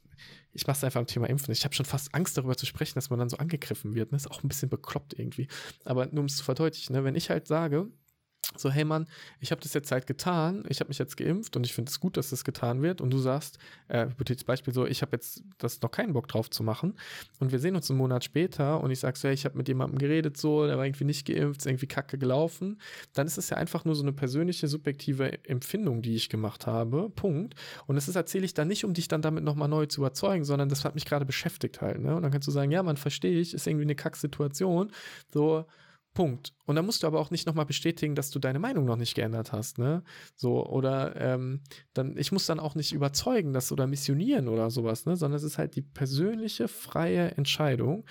ich 0.53 0.65
mache 0.67 0.77
es 0.77 0.83
einfach 0.83 0.99
am 0.99 1.07
Thema 1.07 1.29
Impfen. 1.29 1.51
Ich 1.51 1.63
habe 1.63 1.75
schon 1.75 1.85
fast 1.85 2.13
Angst 2.13 2.37
darüber 2.37 2.55
zu 2.55 2.65
sprechen, 2.65 2.95
dass 2.95 3.09
man 3.09 3.19
dann 3.19 3.29
so 3.29 3.37
angegriffen 3.37 3.93
wird. 3.95 4.11
Das 4.11 4.23
ist 4.23 4.31
auch 4.31 4.43
ein 4.43 4.47
bisschen 4.47 4.69
bekloppt 4.69 5.17
irgendwie. 5.17 5.47
Aber 5.85 6.05
nur 6.07 6.19
um 6.19 6.25
es 6.25 6.37
zu 6.37 6.43
verdeutlichen, 6.43 6.95
ne? 6.95 7.03
wenn 7.03 7.15
ich 7.15 7.29
halt 7.29 7.47
sage, 7.47 7.87
so, 8.55 8.69
hey 8.69 8.85
Mann, 8.85 9.07
ich 9.39 9.51
habe 9.51 9.61
das 9.61 9.73
jetzt 9.73 9.91
halt 9.91 10.07
getan, 10.07 10.63
ich 10.69 10.79
habe 10.79 10.87
mich 10.87 10.97
jetzt 10.97 11.17
geimpft 11.17 11.55
und 11.55 11.65
ich 11.65 11.73
finde 11.73 11.89
es 11.89 11.99
gut, 11.99 12.17
dass 12.17 12.29
das 12.29 12.43
getan 12.43 12.81
wird. 12.81 13.01
Und 13.01 13.11
du 13.11 13.17
sagst, 13.17 13.57
äh, 13.89 14.07
Beispiel 14.45 14.73
so, 14.73 14.85
ich 14.85 15.01
habe 15.01 15.15
jetzt 15.15 15.43
das 15.57 15.81
noch 15.81 15.91
keinen 15.91 16.13
Bock 16.13 16.27
drauf 16.27 16.49
zu 16.49 16.63
machen. 16.63 16.93
Und 17.39 17.51
wir 17.51 17.59
sehen 17.59 17.75
uns 17.75 17.89
einen 17.89 17.97
Monat 17.97 18.23
später 18.23 18.81
und 18.81 18.91
ich 18.91 18.99
sage 18.99 19.17
so, 19.17 19.27
hey, 19.27 19.33
ich 19.33 19.45
habe 19.45 19.57
mit 19.57 19.67
jemandem 19.67 19.99
geredet, 19.99 20.37
so, 20.37 20.65
der 20.65 20.77
war 20.77 20.85
irgendwie 20.85 21.03
nicht 21.03 21.27
geimpft, 21.27 21.61
ist 21.61 21.67
irgendwie 21.67 21.87
kacke 21.87 22.17
gelaufen. 22.17 22.79
Dann 23.13 23.27
ist 23.27 23.37
es 23.37 23.49
ja 23.49 23.57
einfach 23.57 23.85
nur 23.85 23.95
so 23.95 24.03
eine 24.03 24.13
persönliche, 24.13 24.67
subjektive 24.67 25.45
Empfindung, 25.45 26.01
die 26.01 26.15
ich 26.15 26.29
gemacht 26.29 26.67
habe. 26.67 27.09
Punkt. 27.09 27.55
Und 27.85 27.95
das 27.95 28.07
erzähle 28.07 28.45
ich 28.45 28.53
dann 28.53 28.67
nicht, 28.67 28.85
um 28.85 28.93
dich 28.93 29.07
dann 29.07 29.21
damit 29.21 29.43
nochmal 29.43 29.67
neu 29.67 29.85
zu 29.85 30.01
überzeugen, 30.01 30.45
sondern 30.45 30.69
das 30.69 30.85
hat 30.85 30.95
mich 30.95 31.05
gerade 31.05 31.25
beschäftigt 31.25 31.81
halt. 31.81 31.99
Ne? 31.99 32.15
Und 32.15 32.23
dann 32.23 32.31
kannst 32.31 32.47
du 32.47 32.51
sagen, 32.51 32.71
ja, 32.71 32.81
man 32.83 32.97
verstehe 32.97 33.39
ich, 33.39 33.53
ist 33.53 33.67
irgendwie 33.67 33.83
eine 33.83 33.95
Kacksituation. 33.95 34.91
So, 35.33 35.65
Punkt. 36.17 36.55
Und 36.65 36.75
dann 36.75 36.85
musst 36.87 37.03
du 37.03 37.07
aber 37.07 37.19
auch 37.19 37.29
nicht 37.29 37.45
nochmal 37.45 37.67
bestätigen, 37.67 38.15
dass 38.15 38.31
du 38.31 38.39
deine 38.39 38.57
Meinung 38.57 38.85
noch 38.85 38.95
nicht 38.95 39.13
geändert 39.13 39.51
hast, 39.51 39.77
ne? 39.77 40.01
So, 40.35 40.65
oder 40.65 41.15
ähm, 41.15 41.61
dann, 41.93 42.17
ich 42.17 42.31
muss 42.31 42.47
dann 42.47 42.59
auch 42.59 42.73
nicht 42.73 42.91
überzeugen, 42.91 43.53
dass 43.53 43.71
oder 43.71 43.85
missionieren 43.85 44.47
oder 44.47 44.71
sowas, 44.71 45.05
ne? 45.05 45.15
Sondern 45.15 45.37
es 45.37 45.43
ist 45.43 45.59
halt 45.59 45.75
die 45.75 45.83
persönliche, 45.83 46.67
freie 46.69 47.37
Entscheidung 47.37 48.03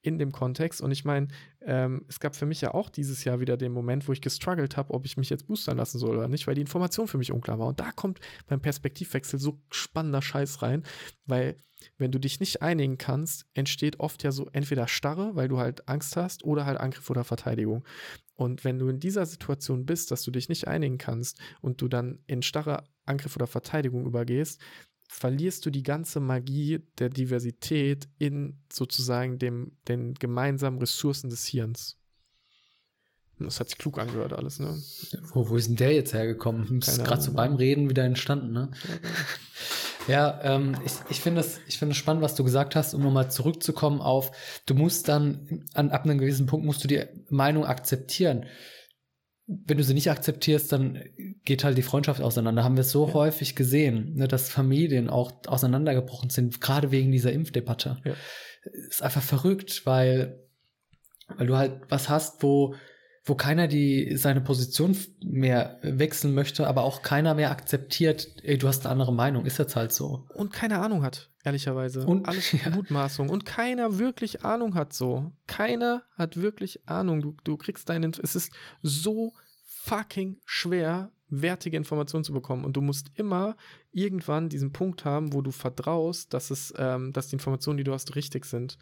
in 0.00 0.18
dem 0.18 0.32
Kontext. 0.32 0.80
Und 0.80 0.90
ich 0.90 1.04
meine, 1.04 1.28
ähm, 1.60 2.04
es 2.08 2.18
gab 2.18 2.34
für 2.34 2.46
mich 2.46 2.60
ja 2.62 2.74
auch 2.74 2.90
dieses 2.90 3.22
Jahr 3.22 3.38
wieder 3.38 3.56
den 3.56 3.70
Moment, 3.70 4.08
wo 4.08 4.12
ich 4.12 4.20
gestruggelt 4.20 4.76
habe, 4.76 4.92
ob 4.92 5.06
ich 5.06 5.16
mich 5.16 5.30
jetzt 5.30 5.46
boostern 5.46 5.76
lassen 5.76 6.00
soll 6.00 6.16
oder 6.16 6.26
nicht, 6.26 6.48
weil 6.48 6.56
die 6.56 6.62
Information 6.62 7.06
für 7.06 7.18
mich 7.18 7.30
unklar 7.30 7.60
war. 7.60 7.68
Und 7.68 7.78
da 7.78 7.92
kommt 7.92 8.18
beim 8.48 8.60
Perspektivwechsel 8.60 9.38
so 9.38 9.60
spannender 9.70 10.20
Scheiß 10.20 10.62
rein, 10.62 10.82
weil 11.26 11.54
wenn 11.98 12.12
du 12.12 12.18
dich 12.18 12.40
nicht 12.40 12.62
einigen 12.62 12.98
kannst, 12.98 13.46
entsteht 13.54 14.00
oft 14.00 14.22
ja 14.22 14.32
so 14.32 14.48
entweder 14.52 14.88
Starre, 14.88 15.34
weil 15.34 15.48
du 15.48 15.58
halt 15.58 15.88
Angst 15.88 16.16
hast, 16.16 16.44
oder 16.44 16.66
halt 16.66 16.78
Angriff 16.78 17.08
oder 17.10 17.24
Verteidigung. 17.24 17.84
Und 18.34 18.64
wenn 18.64 18.78
du 18.78 18.88
in 18.88 19.00
dieser 19.00 19.26
Situation 19.26 19.86
bist, 19.86 20.10
dass 20.10 20.22
du 20.22 20.30
dich 20.30 20.48
nicht 20.48 20.66
einigen 20.66 20.98
kannst 20.98 21.38
und 21.60 21.80
du 21.80 21.88
dann 21.88 22.20
in 22.26 22.42
starre 22.42 22.84
Angriff 23.04 23.36
oder 23.36 23.46
Verteidigung 23.46 24.06
übergehst, 24.06 24.60
verlierst 25.08 25.64
du 25.66 25.70
die 25.70 25.82
ganze 25.82 26.20
Magie 26.20 26.80
der 26.98 27.10
Diversität 27.10 28.08
in 28.18 28.58
sozusagen 28.72 29.38
dem, 29.38 29.76
den 29.86 30.14
gemeinsamen 30.14 30.78
Ressourcen 30.78 31.28
des 31.28 31.46
Hirns. 31.46 31.98
Das 33.38 33.60
hat 33.60 33.68
sich 33.68 33.78
klug 33.78 33.98
angehört 33.98 34.32
alles, 34.32 34.58
ne? 34.58 34.80
Wo, 35.32 35.48
wo 35.48 35.56
ist 35.56 35.68
denn 35.68 35.76
der 35.76 35.92
jetzt 35.92 36.14
hergekommen? 36.14 36.80
Das 36.80 36.96
ist 36.96 37.04
gerade 37.04 37.22
so 37.22 37.32
beim 37.32 37.56
Reden 37.56 37.90
wieder 37.90 38.04
entstanden, 38.04 38.52
ne? 38.52 38.70
Ja, 38.88 38.96
genau. 38.96 39.14
Ja, 40.08 40.40
ähm, 40.42 40.76
ich, 40.84 40.92
ich 41.10 41.20
finde 41.20 41.40
es 41.40 41.60
ich 41.66 41.78
finde 41.78 41.92
es 41.92 41.98
spannend, 41.98 42.22
was 42.22 42.34
du 42.34 42.44
gesagt 42.44 42.76
hast, 42.76 42.94
um 42.94 43.02
nochmal 43.02 43.30
zurückzukommen 43.30 44.00
auf, 44.00 44.32
du 44.66 44.74
musst 44.74 45.08
dann, 45.08 45.64
an, 45.74 45.90
ab 45.90 46.04
einem 46.04 46.18
gewissen 46.18 46.46
Punkt 46.46 46.66
musst 46.66 46.82
du 46.84 46.88
die 46.88 47.04
Meinung 47.28 47.64
akzeptieren. 47.64 48.46
Wenn 49.46 49.76
du 49.76 49.84
sie 49.84 49.94
nicht 49.94 50.10
akzeptierst, 50.10 50.72
dann 50.72 51.02
geht 51.44 51.64
halt 51.64 51.76
die 51.76 51.82
Freundschaft 51.82 52.20
auseinander. 52.20 52.64
Haben 52.64 52.76
wir 52.76 52.84
so 52.84 53.08
ja. 53.08 53.14
häufig 53.14 53.56
gesehen, 53.56 54.14
ne, 54.14 54.28
dass 54.28 54.48
Familien 54.48 55.10
auch 55.10 55.32
auseinandergebrochen 55.46 56.30
sind, 56.30 56.60
gerade 56.60 56.90
wegen 56.90 57.12
dieser 57.12 57.32
Impfdebatte. 57.32 57.98
Ja. 58.04 58.14
Ist 58.88 59.02
einfach 59.02 59.22
verrückt, 59.22 59.82
weil, 59.84 60.40
weil 61.36 61.46
du 61.46 61.56
halt 61.56 61.80
was 61.88 62.08
hast, 62.08 62.42
wo 62.42 62.74
wo 63.24 63.36
keiner 63.36 63.68
die 63.68 64.16
seine 64.16 64.40
Position 64.40 64.96
mehr 65.24 65.78
wechseln 65.82 66.34
möchte, 66.34 66.66
aber 66.66 66.82
auch 66.82 67.02
keiner 67.02 67.34
mehr 67.34 67.52
akzeptiert, 67.52 68.26
ey, 68.42 68.58
du 68.58 68.66
hast 68.66 68.84
eine 68.84 68.90
andere 68.92 69.12
Meinung, 69.12 69.46
ist 69.46 69.58
jetzt 69.58 69.76
halt 69.76 69.92
so. 69.92 70.26
Und 70.34 70.52
keine 70.52 70.80
Ahnung 70.80 71.02
hat, 71.02 71.30
ehrlicherweise. 71.44 72.04
Und- 72.04 72.26
alles 72.26 72.50
ja. 72.64 72.70
Mutmaßung. 72.70 73.28
Und 73.28 73.44
keiner 73.44 73.98
wirklich 73.98 74.44
Ahnung 74.44 74.74
hat 74.74 74.92
so. 74.92 75.32
Keiner 75.46 76.02
hat 76.16 76.36
wirklich 76.36 76.88
Ahnung. 76.88 77.20
Du, 77.20 77.36
du 77.44 77.56
kriegst 77.56 77.88
deine. 77.88 78.10
Es 78.22 78.34
ist 78.34 78.52
so 78.82 79.32
fucking 79.64 80.38
schwer, 80.44 81.12
wertige 81.28 81.76
Informationen 81.76 82.24
zu 82.24 82.32
bekommen. 82.32 82.64
Und 82.64 82.76
du 82.76 82.80
musst 82.80 83.10
immer 83.14 83.56
irgendwann 83.92 84.48
diesen 84.48 84.72
Punkt 84.72 85.04
haben, 85.04 85.32
wo 85.32 85.42
du 85.42 85.52
vertraust, 85.52 86.34
dass 86.34 86.50
es, 86.50 86.74
ähm, 86.76 87.12
dass 87.12 87.28
die 87.28 87.36
Informationen, 87.36 87.78
die 87.78 87.84
du 87.84 87.92
hast, 87.92 88.16
richtig 88.16 88.44
sind. 88.46 88.78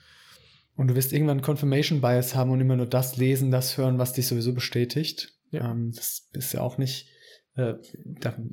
Und 0.77 0.89
du 0.89 0.95
wirst 0.95 1.13
irgendwann 1.13 1.43
Confirmation 1.43 2.01
Bias 2.01 2.35
haben 2.35 2.51
und 2.51 2.61
immer 2.61 2.77
nur 2.77 2.87
das 2.87 3.17
lesen, 3.17 3.51
das 3.51 3.77
hören, 3.77 3.99
was 3.99 4.13
dich 4.15 4.27
sowieso 4.27 4.55
bestätigt. 4.55 5.33
Ja. 5.51 5.71
Ähm, 5.71 5.93
das 5.95 6.29
ist 6.33 6.53
ja 6.53 6.61
auch 6.63 6.79
nicht 6.79 7.09
äh, 7.57 7.75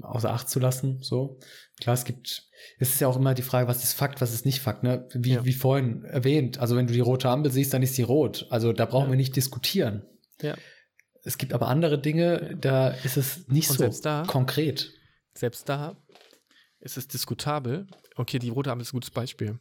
außer 0.01 0.31
Acht 0.31 0.49
zu 0.49 0.59
lassen. 0.59 0.99
So 1.01 1.39
klar, 1.79 1.93
es 1.93 2.03
gibt. 2.03 2.43
Es 2.79 2.89
ist 2.89 2.99
ja 2.99 3.07
auch 3.07 3.15
immer 3.17 3.33
die 3.35 3.43
Frage, 3.43 3.67
was 3.67 3.83
ist 3.83 3.93
Fakt, 3.93 4.19
was 4.19 4.33
ist 4.33 4.45
nicht 4.45 4.59
Fakt. 4.61 4.83
Ne? 4.83 5.07
Wie, 5.13 5.33
Ja. 5.33 5.45
wie 5.45 5.53
vorhin 5.53 6.03
erwähnt. 6.05 6.57
Also 6.57 6.75
wenn 6.75 6.87
du 6.87 6.93
die 6.93 6.99
rote 6.99 7.29
Ampel 7.29 7.51
siehst, 7.51 7.73
dann 7.73 7.83
ist 7.83 7.93
sie 7.95 8.01
rot. 8.01 8.47
Also 8.49 8.73
da 8.73 8.85
brauchen 8.85 9.05
Ja. 9.05 9.11
wir 9.11 9.17
nicht 9.17 9.35
diskutieren. 9.35 10.03
Ja. 10.41 10.55
Es 11.23 11.37
gibt 11.37 11.53
aber 11.53 11.67
andere 11.67 11.99
Dinge, 12.01 12.57
da 12.59 12.89
ist 12.89 13.15
es 13.17 13.47
nicht 13.47 13.69
Und 13.69 13.77
so 13.93 14.01
da- 14.01 14.23
konkret. 14.27 14.91
Selbst 15.35 15.69
da 15.69 15.95
ist 16.79 16.97
es 16.97 17.07
diskutabel. 17.07 17.87
Okay, 18.15 18.39
die 18.39 18.49
rote 18.49 18.71
Ampel 18.71 18.81
ist 18.83 18.89
ein 18.93 18.97
gutes 18.97 19.11
Beispiel. 19.11 19.59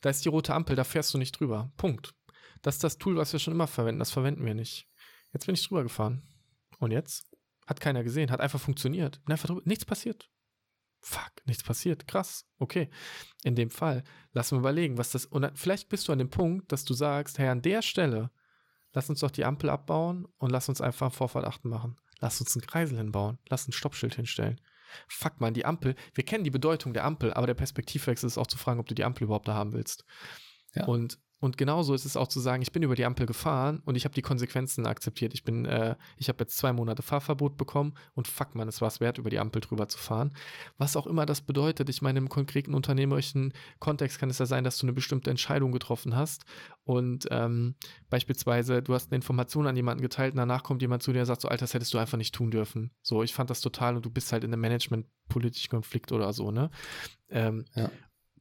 Da 0.00 0.10
ist 0.10 0.24
die 0.24 0.28
rote 0.28 0.54
Ampel, 0.54 0.76
da 0.76 0.84
fährst 0.84 1.12
du 1.14 1.18
nicht 1.18 1.38
drüber. 1.38 1.72
Punkt. 1.76 2.14
Das 2.62 2.76
ist 2.76 2.84
das 2.84 2.98
Tool, 2.98 3.16
was 3.16 3.32
wir 3.32 3.40
schon 3.40 3.54
immer 3.54 3.66
verwenden. 3.66 3.98
Das 3.98 4.10
verwenden 4.10 4.44
wir 4.44 4.54
nicht. 4.54 4.88
Jetzt 5.32 5.46
bin 5.46 5.54
ich 5.54 5.66
drüber 5.66 5.82
gefahren. 5.82 6.22
Und 6.78 6.90
jetzt? 6.90 7.30
Hat 7.66 7.80
keiner 7.80 8.04
gesehen, 8.04 8.30
hat 8.30 8.40
einfach 8.40 8.60
funktioniert. 8.60 9.20
Einfach 9.26 9.48
drüber. 9.48 9.62
Nichts 9.64 9.84
passiert. 9.84 10.30
Fuck, 11.00 11.32
nichts 11.44 11.62
passiert. 11.62 12.08
Krass. 12.08 12.46
Okay. 12.58 12.90
In 13.42 13.54
dem 13.54 13.70
Fall, 13.70 14.04
lass 14.32 14.52
mal 14.52 14.58
überlegen, 14.58 14.96
was 14.96 15.10
das. 15.10 15.26
Und 15.26 15.50
vielleicht 15.54 15.88
bist 15.88 16.08
du 16.08 16.12
an 16.12 16.18
dem 16.18 16.30
Punkt, 16.30 16.72
dass 16.72 16.84
du 16.84 16.94
sagst, 16.94 17.38
hey, 17.38 17.48
an 17.48 17.62
der 17.62 17.82
Stelle, 17.82 18.30
lass 18.92 19.10
uns 19.10 19.20
doch 19.20 19.30
die 19.30 19.44
Ampel 19.44 19.68
abbauen 19.68 20.26
und 20.38 20.50
lass 20.50 20.68
uns 20.68 20.80
einfach 20.80 21.12
Vorfahrt 21.12 21.44
achten 21.44 21.68
machen. 21.68 21.96
Lass 22.20 22.40
uns 22.40 22.56
einen 22.56 22.66
Kreisel 22.66 22.96
hinbauen. 22.96 23.38
Lass 23.48 23.68
ein 23.68 23.72
Stoppschild 23.72 24.14
hinstellen. 24.14 24.60
Fuck 25.08 25.40
man, 25.40 25.54
die 25.54 25.64
Ampel. 25.64 25.94
Wir 26.14 26.24
kennen 26.24 26.44
die 26.44 26.50
Bedeutung 26.50 26.92
der 26.92 27.04
Ampel, 27.04 27.32
aber 27.32 27.46
der 27.46 27.54
Perspektivwechsel 27.54 28.26
ist 28.26 28.38
auch 28.38 28.46
zu 28.46 28.58
fragen, 28.58 28.80
ob 28.80 28.86
du 28.86 28.94
die 28.94 29.04
Ampel 29.04 29.24
überhaupt 29.24 29.48
da 29.48 29.54
haben 29.54 29.72
willst. 29.72 30.04
Ja. 30.74 30.84
Und, 30.86 31.18
und 31.44 31.58
genauso 31.58 31.92
ist 31.92 32.06
es 32.06 32.16
auch 32.16 32.28
zu 32.28 32.40
sagen, 32.40 32.62
ich 32.62 32.72
bin 32.72 32.82
über 32.82 32.94
die 32.94 33.04
Ampel 33.04 33.26
gefahren 33.26 33.82
und 33.84 33.96
ich 33.96 34.06
habe 34.06 34.14
die 34.14 34.22
Konsequenzen 34.22 34.86
akzeptiert. 34.86 35.34
Ich 35.34 35.44
bin, 35.44 35.66
äh, 35.66 35.94
ich 36.16 36.30
habe 36.30 36.38
jetzt 36.40 36.56
zwei 36.56 36.72
Monate 36.72 37.02
Fahrverbot 37.02 37.58
bekommen 37.58 37.92
und 38.14 38.26
fuck 38.26 38.54
man, 38.54 38.66
es 38.66 38.80
war 38.80 38.88
es 38.88 38.98
wert, 38.98 39.18
über 39.18 39.28
die 39.28 39.38
Ampel 39.38 39.60
drüber 39.60 39.86
zu 39.86 39.98
fahren. 39.98 40.32
Was 40.78 40.96
auch 40.96 41.06
immer 41.06 41.26
das 41.26 41.42
bedeutet. 41.42 41.90
Ich 41.90 42.00
meine, 42.00 42.18
im 42.18 42.30
konkreten 42.30 42.72
unternehmerischen 42.72 43.52
Kontext 43.78 44.18
kann 44.18 44.30
es 44.30 44.38
ja 44.38 44.46
sein, 44.46 44.64
dass 44.64 44.78
du 44.78 44.86
eine 44.86 44.94
bestimmte 44.94 45.28
Entscheidung 45.28 45.70
getroffen 45.70 46.16
hast 46.16 46.46
und 46.84 47.28
ähm, 47.30 47.74
beispielsweise 48.08 48.80
du 48.80 48.94
hast 48.94 49.12
eine 49.12 49.16
Information 49.16 49.66
an 49.66 49.76
jemanden 49.76 50.00
geteilt 50.00 50.32
und 50.32 50.38
danach 50.38 50.62
kommt 50.62 50.80
jemand 50.80 51.02
zu 51.02 51.12
dir 51.12 51.20
und 51.20 51.26
sagt 51.26 51.42
so, 51.42 51.48
Alter, 51.48 51.64
das 51.64 51.74
hättest 51.74 51.92
du 51.92 51.98
einfach 51.98 52.16
nicht 52.16 52.34
tun 52.34 52.52
dürfen. 52.52 52.90
So, 53.02 53.22
ich 53.22 53.34
fand 53.34 53.50
das 53.50 53.60
total 53.60 53.96
und 53.96 54.06
du 54.06 54.10
bist 54.10 54.32
halt 54.32 54.44
in 54.44 54.52
einem 54.52 54.62
Management-politischen 54.62 55.68
Konflikt 55.68 56.10
oder 56.10 56.32
so, 56.32 56.50
ne? 56.50 56.70
Ähm, 57.28 57.66
Ja. 57.74 57.90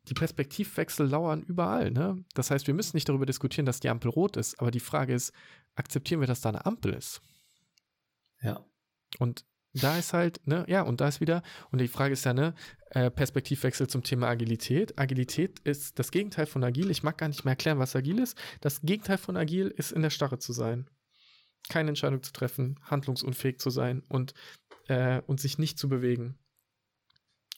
Die 0.09 0.13
Perspektivwechsel 0.13 1.07
lauern 1.07 1.41
überall. 1.43 1.91
Ne? 1.91 2.23
Das 2.33 2.51
heißt, 2.51 2.67
wir 2.67 2.73
müssen 2.73 2.97
nicht 2.97 3.07
darüber 3.07 3.25
diskutieren, 3.25 3.65
dass 3.65 3.79
die 3.79 3.89
Ampel 3.89 4.11
rot 4.11 4.37
ist, 4.37 4.59
aber 4.59 4.71
die 4.71 4.79
Frage 4.79 5.13
ist, 5.13 5.33
akzeptieren 5.75 6.19
wir, 6.19 6.27
dass 6.27 6.41
da 6.41 6.49
eine 6.49 6.65
Ampel 6.65 6.93
ist? 6.93 7.21
Ja. 8.41 8.65
Und 9.19 9.45
da 9.73 9.97
ist 9.97 10.13
halt, 10.13 10.45
ne, 10.45 10.65
ja, 10.67 10.83
und 10.83 11.01
da 11.01 11.07
ist 11.07 11.19
wieder, 11.19 11.41
und 11.71 11.79
die 11.81 11.87
Frage 11.87 12.13
ist 12.13 12.25
ja, 12.25 12.33
ne, 12.33 12.53
äh, 12.91 13.09
Perspektivwechsel 13.09 13.87
zum 13.87 14.03
Thema 14.03 14.27
Agilität. 14.27 14.99
Agilität 14.99 15.59
ist 15.61 15.97
das 15.97 16.11
Gegenteil 16.11 16.45
von 16.45 16.63
agil. 16.63 16.91
Ich 16.91 17.01
mag 17.01 17.17
gar 17.17 17.27
nicht 17.27 17.43
mehr 17.43 17.53
erklären, 17.53 17.79
was 17.79 17.95
agil 17.95 18.19
ist. 18.19 18.37
Das 18.61 18.81
Gegenteil 18.81 19.17
von 19.17 19.35
agil 19.35 19.67
ist 19.67 19.91
in 19.91 20.03
der 20.03 20.11
Starre 20.11 20.37
zu 20.37 20.53
sein. 20.53 20.89
Keine 21.69 21.89
Entscheidung 21.89 22.21
zu 22.21 22.33
treffen, 22.33 22.79
handlungsunfähig 22.83 23.59
zu 23.59 23.71
sein 23.71 24.03
und, 24.09 24.35
äh, 24.89 25.21
und 25.25 25.39
sich 25.39 25.57
nicht 25.57 25.79
zu 25.79 25.89
bewegen. 25.89 26.37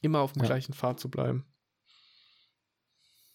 Immer 0.02 0.20
auf 0.20 0.34
dem 0.34 0.44
Ja. 0.44 0.48
gleichen 0.48 0.74
Pfad 0.74 1.00
zu 1.00 1.10
bleiben. 1.10 1.46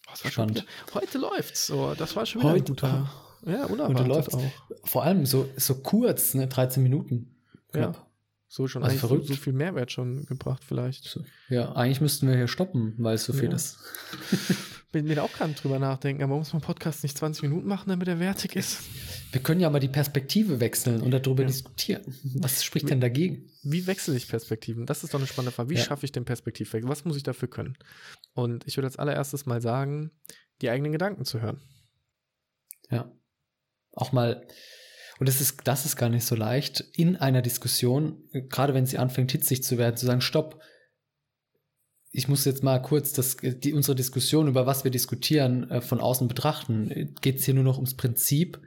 Spannend. 0.15 0.65
heute 0.93 1.17
läuft's. 1.17 1.67
So, 1.67 1.93
das 1.95 2.15
war 2.15 2.25
schon 2.25 2.41
wieder 2.41 2.51
ein 2.51 2.55
Heute- 2.61 2.71
guter. 2.71 3.11
Ja, 3.45 3.65
unerwartet 3.65 3.97
Heute 3.99 4.07
läuft's. 4.09 4.33
auch. 4.35 4.41
Vor 4.83 5.03
allem 5.03 5.25
so, 5.25 5.49
so 5.57 5.75
kurz, 5.75 6.33
ne? 6.35 6.47
13 6.47 6.83
Minuten. 6.83 7.35
Ja. 7.73 7.87
Knapp. 7.91 8.05
So 8.47 8.67
schon 8.67 8.83
Also 8.83 8.91
eigentlich 8.91 9.01
so, 9.01 9.07
verrückt. 9.07 9.27
so 9.27 9.33
viel 9.35 9.53
Mehrwert 9.53 9.91
schon 9.91 10.25
gebracht 10.25 10.63
vielleicht. 10.65 11.17
Ja, 11.49 11.71
eigentlich 11.73 12.01
müssten 12.01 12.27
wir 12.27 12.35
hier 12.35 12.47
stoppen, 12.49 12.93
weil 12.97 13.15
es 13.15 13.23
so 13.23 13.31
viel 13.33 13.49
Ja. 13.49 13.55
ist. 13.55 13.79
Bin 14.91 15.05
mir 15.05 15.23
auch 15.23 15.31
gerade 15.31 15.53
drüber 15.53 15.79
nachdenken, 15.79 16.21
aber 16.21 16.35
muss 16.35 16.51
man 16.51 16.61
Podcast 16.61 17.03
nicht 17.03 17.17
20 17.17 17.43
Minuten 17.43 17.65
machen, 17.67 17.89
damit 17.89 18.09
er 18.09 18.19
wertig 18.19 18.57
ist? 18.57 18.79
Wir 19.31 19.41
können 19.41 19.61
ja 19.61 19.69
mal 19.69 19.79
die 19.79 19.87
Perspektive 19.87 20.59
wechseln 20.59 21.01
und 21.01 21.11
darüber 21.11 21.43
Ja. 21.43 21.47
diskutieren. 21.47 22.01
Was 22.35 22.63
spricht 22.65 22.89
denn 22.89 22.99
dagegen? 22.99 23.49
Wie 23.63 23.87
wechsle 23.87 24.15
ich 24.17 24.27
Perspektiven? 24.27 24.85
Das 24.85 25.03
ist 25.05 25.13
doch 25.13 25.19
eine 25.19 25.27
spannende 25.27 25.53
Frage. 25.53 25.69
Wie 25.69 25.75
Ja. 25.75 25.83
schaffe 25.83 26.05
ich 26.05 26.11
den 26.11 26.25
Perspektivwechsel? 26.25 26.89
Was 26.89 27.05
muss 27.05 27.15
ich 27.15 27.23
dafür 27.23 27.49
können? 27.49 27.77
Und 28.33 28.67
ich 28.67 28.75
würde 28.75 28.87
als 28.87 28.97
allererstes 28.97 29.45
mal 29.45 29.61
sagen, 29.61 30.11
die 30.61 30.69
eigenen 30.69 30.91
Gedanken 30.91 31.23
zu 31.23 31.41
hören. 31.41 31.61
Ja. 32.89 33.09
Auch 33.93 34.11
mal, 34.11 34.45
und 35.19 35.29
das 35.29 35.39
ist, 35.39 35.59
das 35.63 35.85
ist 35.85 35.95
gar 35.95 36.09
nicht 36.09 36.25
so 36.25 36.35
leicht, 36.35 36.81
in 36.95 37.15
einer 37.15 37.41
Diskussion, 37.41 38.27
gerade 38.49 38.73
wenn 38.73 38.85
sie 38.85 38.97
anfängt, 38.97 39.31
hitzig 39.31 39.63
zu 39.63 39.77
werden, 39.77 39.95
zu 39.95 40.05
sagen, 40.05 40.19
stopp, 40.21 40.61
ich 42.11 42.27
muss 42.27 42.45
jetzt 42.45 42.63
mal 42.63 42.81
kurz 42.81 43.13
das, 43.13 43.37
die, 43.37 43.73
unsere 43.73 43.95
Diskussion, 43.95 44.47
über 44.47 44.65
was 44.65 44.83
wir 44.83 44.91
diskutieren, 44.91 45.69
äh, 45.69 45.81
von 45.81 46.01
außen 46.01 46.27
betrachten. 46.27 47.15
Geht 47.21 47.39
es 47.39 47.45
hier 47.45 47.53
nur 47.53 47.63
noch 47.63 47.77
ums 47.77 47.95
Prinzip? 47.95 48.59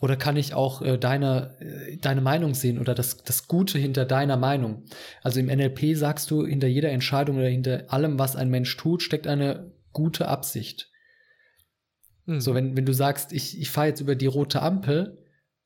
Oder 0.00 0.16
kann 0.16 0.36
ich 0.36 0.52
auch 0.52 0.82
äh, 0.82 0.98
deine, 0.98 1.54
äh, 1.60 1.96
deine 1.96 2.20
Meinung 2.20 2.54
sehen 2.54 2.80
oder 2.80 2.94
das, 2.94 3.18
das 3.18 3.46
Gute 3.46 3.78
hinter 3.78 4.04
deiner 4.04 4.36
Meinung? 4.36 4.82
Also 5.22 5.38
im 5.38 5.46
NLP 5.46 5.96
sagst 5.96 6.28
du, 6.32 6.44
hinter 6.44 6.66
jeder 6.66 6.90
Entscheidung 6.90 7.36
oder 7.36 7.48
hinter 7.48 7.84
allem, 7.86 8.18
was 8.18 8.34
ein 8.34 8.50
Mensch 8.50 8.76
tut, 8.76 9.02
steckt 9.02 9.28
eine 9.28 9.72
gute 9.92 10.26
Absicht. 10.26 10.90
Hm. 12.26 12.40
So, 12.40 12.54
wenn, 12.54 12.76
wenn 12.76 12.86
du 12.86 12.92
sagst, 12.92 13.32
ich, 13.32 13.60
ich 13.60 13.70
fahre 13.70 13.88
jetzt 13.88 14.00
über 14.00 14.16
die 14.16 14.26
rote 14.26 14.60
Ampel, 14.60 15.21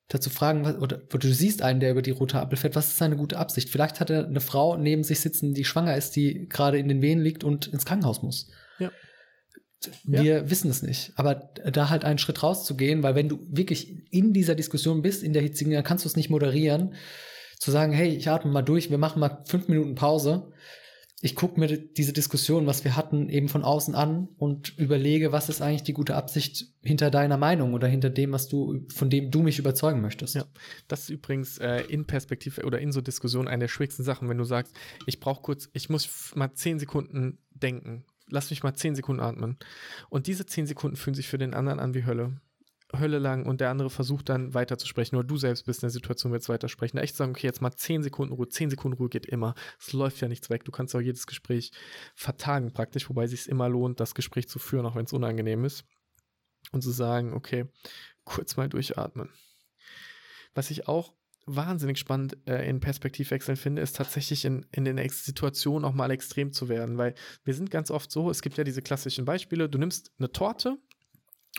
dazu 0.07 0.29
fragen, 0.29 0.63
was, 0.63 0.77
oder, 0.77 1.01
oder 1.13 1.19
du 1.19 1.33
siehst 1.33 1.61
einen, 1.61 1.79
der 1.79 1.91
über 1.91 2.01
die 2.01 2.11
rote 2.11 2.39
Ampel 2.39 2.57
fährt, 2.57 2.75
was 2.75 2.87
ist 2.87 2.97
seine 2.97 3.17
gute 3.17 3.37
Absicht? 3.37 3.69
Vielleicht 3.69 3.99
hat 3.99 4.09
er 4.09 4.25
eine 4.25 4.39
Frau 4.39 4.77
neben 4.77 5.03
sich 5.03 5.19
sitzen, 5.19 5.53
die 5.53 5.65
schwanger 5.65 5.97
ist, 5.97 6.15
die 6.15 6.47
gerade 6.47 6.79
in 6.79 6.87
den 6.87 7.01
Wehen 7.01 7.19
liegt 7.19 7.43
und 7.43 7.67
ins 7.67 7.85
Krankenhaus 7.85 8.21
muss. 8.21 8.49
Ja. 8.79 8.91
Wir 10.03 10.49
wissen 10.49 10.71
es 10.71 10.81
nicht. 10.81 11.11
Aber 11.15 11.35
da 11.35 11.89
halt 11.89 12.03
einen 12.03 12.17
Schritt 12.17 12.41
rauszugehen, 12.41 13.03
weil 13.03 13.15
wenn 13.15 13.29
du 13.29 13.45
wirklich 13.49 14.11
in 14.11 14.33
dieser 14.33 14.55
Diskussion 14.55 15.01
bist, 15.01 15.23
in 15.23 15.33
der 15.33 15.41
hitzigen, 15.41 15.73
dann 15.73 15.83
kannst 15.83 16.05
du 16.05 16.09
es 16.09 16.15
nicht 16.15 16.29
moderieren, 16.29 16.95
zu 17.59 17.71
sagen, 17.71 17.91
hey, 17.91 18.09
ich 18.09 18.29
atme 18.29 18.51
mal 18.51 18.61
durch, 18.61 18.89
wir 18.89 18.97
machen 18.97 19.19
mal 19.19 19.43
fünf 19.45 19.67
Minuten 19.67 19.95
Pause. 19.95 20.51
Ich 21.19 21.35
gucke 21.35 21.59
mir 21.59 21.67
diese 21.67 22.13
Diskussion, 22.13 22.67
was 22.67 22.83
wir 22.83 22.95
hatten, 22.95 23.27
eben 23.29 23.49
von 23.49 23.63
außen 23.63 23.95
an 23.95 24.27
und 24.37 24.77
überlege, 24.77 25.31
was 25.31 25.49
ist 25.49 25.61
eigentlich 25.61 25.81
die 25.81 25.93
gute 25.93 26.15
Absicht 26.15 26.67
hinter 26.83 27.09
deiner 27.09 27.37
Meinung 27.37 27.73
oder 27.73 27.87
hinter 27.87 28.11
dem, 28.11 28.33
was 28.33 28.47
du, 28.47 28.85
von 28.93 29.09
dem 29.09 29.31
du 29.31 29.41
mich 29.41 29.57
überzeugen 29.57 30.01
möchtest. 30.01 30.35
Ja. 30.35 30.45
Das 30.87 31.01
ist 31.01 31.09
übrigens 31.09 31.57
äh, 31.57 31.81
in 31.89 32.05
Perspektive 32.05 32.63
oder 32.65 32.79
in 32.79 32.91
so 32.91 33.01
Diskussionen 33.01 33.47
eine 33.47 33.61
der 33.61 33.67
schwierigsten 33.67 34.03
Sachen, 34.03 34.29
wenn 34.29 34.37
du 34.37 34.43
sagst, 34.43 34.75
ich 35.07 35.19
brauche 35.19 35.41
kurz, 35.41 35.69
ich 35.73 35.89
muss 35.89 36.35
mal 36.35 36.53
zehn 36.53 36.77
Sekunden 36.77 37.39
denken. 37.49 38.05
Lass 38.29 38.51
mich 38.51 38.61
mal 38.61 38.75
zehn 38.75 38.93
Sekunden 38.93 39.21
atmen. 39.21 39.57
Und 40.09 40.27
diese 40.27 40.45
zehn 40.45 40.67
Sekunden 40.67 40.97
fühlen 40.97 41.15
sich 41.15 41.27
für 41.27 41.39
den 41.39 41.55
anderen 41.55 41.79
an 41.79 41.95
wie 41.95 42.05
Hölle. 42.05 42.41
Hölle 42.93 43.19
lang 43.19 43.45
und 43.45 43.59
der 43.59 43.69
andere 43.69 43.89
versucht 43.89 44.29
dann 44.29 44.53
weiterzusprechen. 44.53 45.15
Nur 45.15 45.23
du 45.23 45.37
selbst 45.37 45.65
bist 45.65 45.83
in 45.83 45.87
der 45.87 45.91
Situation, 45.91 46.31
willst 46.31 46.49
weitersprechen. 46.49 46.97
Da 46.97 47.03
echt 47.03 47.15
sagen, 47.15 47.31
okay, 47.31 47.47
jetzt 47.47 47.61
mal 47.61 47.71
zehn 47.71 48.01
Sekunden 48.01 48.33
Ruhe. 48.33 48.47
Zehn 48.47 48.69
Sekunden 48.69 48.97
Ruhe 48.97 49.09
geht 49.09 49.25
immer. 49.25 49.55
Es 49.79 49.93
läuft 49.93 50.21
ja 50.21 50.27
nichts 50.27 50.49
weg. 50.49 50.63
Du 50.63 50.71
kannst 50.71 50.95
auch 50.95 51.01
jedes 51.01 51.27
Gespräch 51.27 51.71
vertagen 52.15 52.71
praktisch, 52.71 53.09
wobei 53.09 53.25
es 53.25 53.31
sich 53.31 53.49
immer 53.49 53.67
lohnt, 53.67 53.99
das 53.99 54.15
Gespräch 54.15 54.47
zu 54.47 54.59
führen, 54.59 54.85
auch 54.85 54.95
wenn 54.95 55.05
es 55.05 55.13
unangenehm 55.13 55.65
ist. 55.65 55.83
Und 56.71 56.81
zu 56.81 56.91
sagen, 56.91 57.33
okay, 57.33 57.65
kurz 58.23 58.57
mal 58.57 58.69
durchatmen. 58.69 59.29
Was 60.53 60.71
ich 60.71 60.87
auch 60.87 61.13
wahnsinnig 61.45 61.97
spannend 61.97 62.37
äh, 62.45 62.67
in 62.69 62.79
Perspektivwechseln 62.79 63.55
finde, 63.55 63.81
ist 63.81 63.95
tatsächlich 63.95 64.43
in, 64.43 64.65
in 64.71 64.83
den 64.83 64.97
Ex 64.97 65.23
Situationen 65.23 65.85
auch 65.85 65.93
mal 65.93 66.11
extrem 66.11 66.51
zu 66.51 66.67
werden, 66.67 66.97
weil 66.97 67.15
wir 67.45 67.53
sind 67.53 67.71
ganz 67.71 67.89
oft 67.89 68.11
so, 68.11 68.29
es 68.29 68.41
gibt 68.41 68.57
ja 68.57 68.65
diese 68.65 68.81
klassischen 68.81 69.23
Beispiele, 69.23 69.69
du 69.69 69.77
nimmst 69.77 70.11
eine 70.19 70.31
Torte 70.31 70.77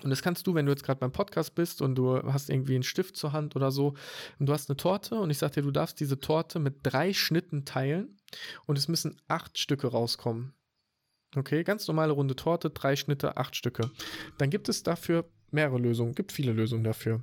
und 0.03 0.11
das 0.11 0.23
kannst 0.23 0.47
du, 0.47 0.55
wenn 0.55 0.67
du 0.67 0.73
jetzt 0.73 0.85
gerade 0.85 1.01
beim 1.01 1.13
Podcast 1.13 1.55
bist 1.55 1.83
und 1.83 1.95
du 1.97 2.23
hast 2.33 2.51
irgendwie 2.51 2.75
einen 2.75 2.83
Stift 2.85 3.17
zur 3.17 3.33
Hand 3.33 3.57
oder 3.57 3.71
so 3.71 3.95
und 4.39 4.47
du 4.47 4.53
hast 4.53 4.71
eine 4.71 4.77
Torte 4.77 5.17
und 5.17 5.31
ich 5.31 5.39
sag 5.39 5.53
dir, 5.53 5.63
du 5.63 5.71
darfst 5.71 5.99
diese 6.01 6.21
Torte 6.21 6.59
mit 6.59 6.77
drei 6.83 7.13
Schnitten 7.13 7.65
teilen 7.65 8.17
und 8.67 8.79
es 8.79 8.89
müssen 8.89 9.21
acht 9.27 9.59
Stücke 9.59 9.89
rauskommen. 9.89 10.55
Okay, 11.37 11.63
ganz 11.65 11.87
normale 11.89 12.13
runde 12.13 12.37
Torte, 12.37 12.71
drei 12.71 12.97
Schnitte, 12.97 13.37
acht 13.37 13.55
Stücke. 13.57 13.91
Dann 14.39 14.51
gibt 14.51 14.69
es 14.69 14.83
dafür 14.83 15.29
mehrere 15.51 15.79
Lösungen, 15.79 16.15
gibt 16.15 16.33
viele 16.33 16.53
Lösungen 16.53 16.85
dafür. 16.85 17.23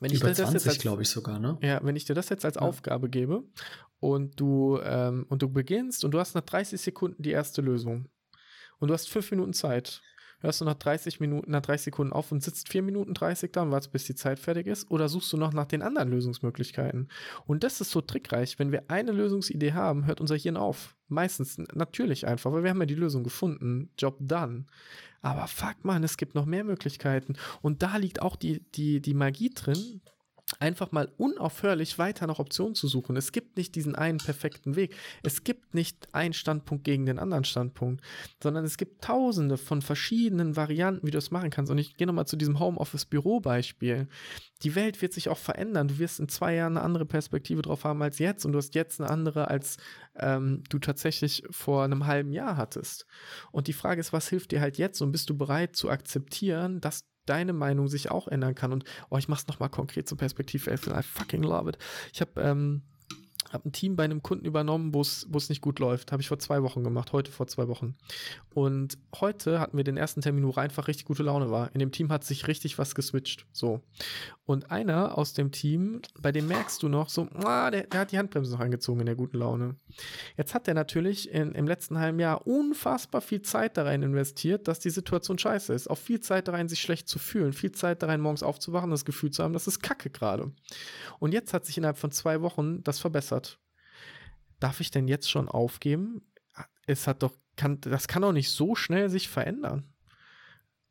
Wenn 0.00 0.12
ich 0.12 0.18
Über 0.20 0.28
dir 0.28 0.30
das 0.30 0.38
jetzt 0.38 0.50
20, 0.62 0.68
als, 0.68 0.78
glaube 0.78 1.02
ich 1.02 1.08
sogar, 1.08 1.38
ne? 1.38 1.58
ja, 1.60 1.80
wenn 1.82 1.96
ich 1.96 2.04
dir 2.04 2.14
das 2.14 2.28
jetzt 2.28 2.44
als 2.44 2.54
Ja. 2.54 2.62
Aufgabe 2.62 3.08
gebe 3.08 3.42
und 3.98 4.38
du, 4.38 4.78
ähm, 4.82 5.26
und 5.28 5.42
du 5.42 5.48
beginnst 5.48 6.04
und 6.04 6.12
du 6.12 6.20
hast 6.20 6.34
nach 6.34 6.42
30 6.42 6.80
Sekunden 6.80 7.22
die 7.22 7.32
erste 7.32 7.60
Lösung 7.60 8.08
und 8.78 8.88
du 8.88 8.94
hast 8.94 9.08
fünf 9.08 9.30
Minuten 9.30 9.52
Zeit, 9.52 10.00
hörst 10.40 10.60
du 10.60 10.64
nach 10.64 10.74
30 10.74 11.20
Minuten, 11.20 11.50
nach 11.50 11.62
30 11.62 11.86
Sekunden 11.86 12.12
auf 12.12 12.32
und 12.32 12.42
sitzt 12.42 12.68
4 12.68 12.82
Minuten 12.82 13.14
30 13.14 13.52
da 13.52 13.62
und 13.62 13.70
wartest, 13.70 13.92
bis 13.92 14.04
die 14.04 14.14
Zeit 14.14 14.38
fertig 14.38 14.66
ist? 14.66 14.90
Oder 14.90 15.08
suchst 15.08 15.32
du 15.32 15.36
noch 15.36 15.52
nach 15.52 15.66
den 15.66 15.82
anderen 15.82 16.10
Lösungsmöglichkeiten? 16.10 17.08
Und 17.46 17.64
das 17.64 17.80
ist 17.80 17.90
so 17.90 18.00
trickreich. 18.00 18.58
Wenn 18.58 18.72
wir 18.72 18.84
eine 18.88 19.12
Lösungsidee 19.12 19.72
haben, 19.72 20.06
hört 20.06 20.20
unser 20.20 20.36
Hirn 20.36 20.56
auf. 20.56 20.96
Meistens 21.08 21.58
natürlich 21.74 22.26
einfach, 22.26 22.52
weil 22.52 22.62
wir 22.62 22.70
haben 22.70 22.80
ja 22.80 22.86
die 22.86 22.94
Lösung 22.94 23.24
gefunden. 23.24 23.90
Job 23.98 24.16
done. 24.20 24.66
Aber 25.22 25.46
fuck 25.48 25.84
man, 25.84 26.04
es 26.04 26.16
gibt 26.16 26.34
noch 26.34 26.46
mehr 26.46 26.64
Möglichkeiten. 26.64 27.34
Und 27.60 27.82
da 27.82 27.96
liegt 27.96 28.22
auch 28.22 28.36
die, 28.36 28.60
die, 28.74 29.00
die 29.00 29.14
Magie 29.14 29.50
drin, 29.50 30.00
einfach 30.60 30.92
mal 30.92 31.12
unaufhörlich 31.16 31.98
weiter 31.98 32.26
nach 32.26 32.38
Optionen 32.38 32.74
zu 32.74 32.88
suchen. 32.88 33.16
Es 33.16 33.32
gibt 33.32 33.56
nicht 33.56 33.74
diesen 33.74 33.94
einen 33.94 34.18
perfekten 34.18 34.76
Weg. 34.76 34.94
Es 35.22 35.44
gibt 35.44 35.74
nicht 35.74 36.12
einen 36.12 36.34
Standpunkt 36.34 36.84
gegen 36.84 37.06
den 37.06 37.18
anderen 37.18 37.44
Standpunkt, 37.44 38.02
sondern 38.42 38.64
es 38.64 38.76
gibt 38.76 39.02
tausende 39.04 39.56
von 39.56 39.82
verschiedenen 39.82 40.56
Varianten, 40.56 41.06
wie 41.06 41.12
du 41.12 41.18
es 41.18 41.30
machen 41.30 41.50
kannst. 41.50 41.70
Und 41.70 41.78
ich 41.78 41.96
gehe 41.96 42.06
nochmal 42.06 42.26
zu 42.26 42.36
diesem 42.36 42.58
Homeoffice-Büro-Beispiel. 42.58 44.08
Die 44.62 44.74
Welt 44.74 45.00
wird 45.00 45.12
sich 45.12 45.28
auch 45.28 45.38
verändern. 45.38 45.88
Du 45.88 45.98
wirst 45.98 46.18
in 46.18 46.28
zwei 46.28 46.54
Jahren 46.54 46.76
eine 46.76 46.84
andere 46.84 47.06
Perspektive 47.06 47.62
drauf 47.62 47.84
haben 47.84 48.02
als 48.02 48.18
jetzt 48.18 48.44
und 48.44 48.52
du 48.52 48.58
hast 48.58 48.74
jetzt 48.74 49.00
eine 49.00 49.10
andere, 49.10 49.48
als 49.48 49.76
ähm, 50.16 50.64
du 50.68 50.80
tatsächlich 50.80 51.44
vor 51.50 51.84
einem 51.84 52.06
halben 52.06 52.32
Jahr 52.32 52.56
hattest. 52.56 53.06
Und 53.52 53.68
die 53.68 53.72
Frage 53.72 54.00
ist, 54.00 54.12
was 54.12 54.28
hilft 54.28 54.50
dir 54.50 54.60
halt 54.60 54.78
jetzt 54.78 55.00
und 55.00 55.12
bist 55.12 55.30
du 55.30 55.36
bereit 55.36 55.76
zu 55.76 55.88
akzeptieren, 55.90 56.80
dass 56.80 57.04
deine 57.28 57.52
Meinung 57.52 57.88
sich 57.88 58.10
auch 58.10 58.28
ändern 58.28 58.54
kann. 58.54 58.72
Und 58.72 58.84
oh, 59.10 59.16
ich 59.18 59.28
mach's 59.28 59.46
nochmal 59.46 59.68
konkret 59.68 60.08
zum 60.08 60.18
Perspektivwechsel. 60.18 60.92
I 60.92 61.02
fucking 61.02 61.42
love 61.42 61.68
it. 61.68 61.78
Ich 62.12 62.20
habe 62.20 62.40
ähm, 62.40 62.82
hab 63.52 63.64
ein 63.64 63.72
Team 63.72 63.96
bei 63.96 64.04
einem 64.04 64.22
Kunden 64.22 64.44
übernommen, 64.44 64.94
wo 64.94 65.00
es 65.00 65.48
nicht 65.48 65.60
gut 65.60 65.78
läuft. 65.78 66.12
Habe 66.12 66.22
ich 66.22 66.28
vor 66.28 66.38
zwei 66.38 66.62
Wochen 66.62 66.84
gemacht, 66.84 67.12
heute 67.12 67.30
vor 67.30 67.46
zwei 67.46 67.68
Wochen. 67.68 67.96
Und 68.54 68.98
heute 69.20 69.60
hatten 69.60 69.76
wir 69.76 69.84
den 69.84 69.96
ersten 69.96 70.20
Termin, 70.20 70.46
wo 70.46 70.52
einfach 70.54 70.88
richtig 70.88 71.06
gute 71.06 71.22
Laune 71.22 71.50
war. 71.50 71.72
In 71.74 71.78
dem 71.78 71.92
Team 71.92 72.10
hat 72.10 72.24
sich 72.24 72.46
richtig 72.48 72.78
was 72.78 72.94
geswitcht. 72.94 73.46
So. 73.52 73.80
Und 74.44 74.70
einer 74.70 75.16
aus 75.16 75.32
dem 75.32 75.52
Team, 75.52 76.00
bei 76.20 76.32
dem 76.32 76.48
merkst 76.48 76.82
du 76.82 76.88
noch 76.88 77.08
so, 77.08 77.28
ah, 77.44 77.70
der, 77.70 77.84
der 77.84 78.00
hat 78.00 78.12
die 78.12 78.18
Handbremse 78.18 78.52
noch 78.52 78.60
angezogen 78.60 79.00
in 79.00 79.06
der 79.06 79.14
guten 79.14 79.38
Laune. 79.38 79.76
Jetzt 80.36 80.54
hat 80.54 80.68
er 80.68 80.74
natürlich 80.74 81.30
in, 81.30 81.52
im 81.52 81.66
letzten 81.66 81.98
halben 81.98 82.18
Jahr 82.18 82.46
unfassbar 82.46 83.20
viel 83.20 83.42
Zeit 83.42 83.76
da 83.76 83.84
rein 83.84 84.02
investiert, 84.02 84.68
dass 84.68 84.80
die 84.80 84.90
Situation 84.90 85.38
scheiße 85.38 85.72
ist. 85.72 85.88
Auch 85.88 85.98
viel 85.98 86.20
Zeit 86.20 86.48
da 86.48 86.52
rein, 86.52 86.68
sich 86.68 86.80
schlecht 86.80 87.08
zu 87.08 87.18
fühlen. 87.18 87.52
Viel 87.52 87.72
Zeit 87.72 88.02
da 88.02 88.06
rein, 88.06 88.20
morgens 88.20 88.42
aufzuwachen, 88.42 88.90
das 88.90 89.04
Gefühl 89.04 89.30
zu 89.30 89.42
haben, 89.42 89.52
das 89.52 89.66
ist 89.66 89.82
Kacke 89.82 90.10
gerade. 90.10 90.52
Und 91.18 91.32
jetzt 91.32 91.54
hat 91.54 91.64
sich 91.64 91.76
innerhalb 91.78 91.98
von 91.98 92.10
zwei 92.10 92.42
Wochen 92.42 92.82
das 92.84 92.98
verbessert. 92.98 93.47
Darf 94.60 94.80
ich 94.80 94.90
denn 94.90 95.08
jetzt 95.08 95.30
schon 95.30 95.48
aufgeben? 95.48 96.22
Es 96.86 97.06
hat 97.06 97.22
doch, 97.22 97.32
kann, 97.56 97.80
das 97.80 98.08
kann 98.08 98.22
doch 98.22 98.32
nicht 98.32 98.50
so 98.50 98.74
schnell 98.74 99.08
sich 99.08 99.28
verändern. 99.28 99.92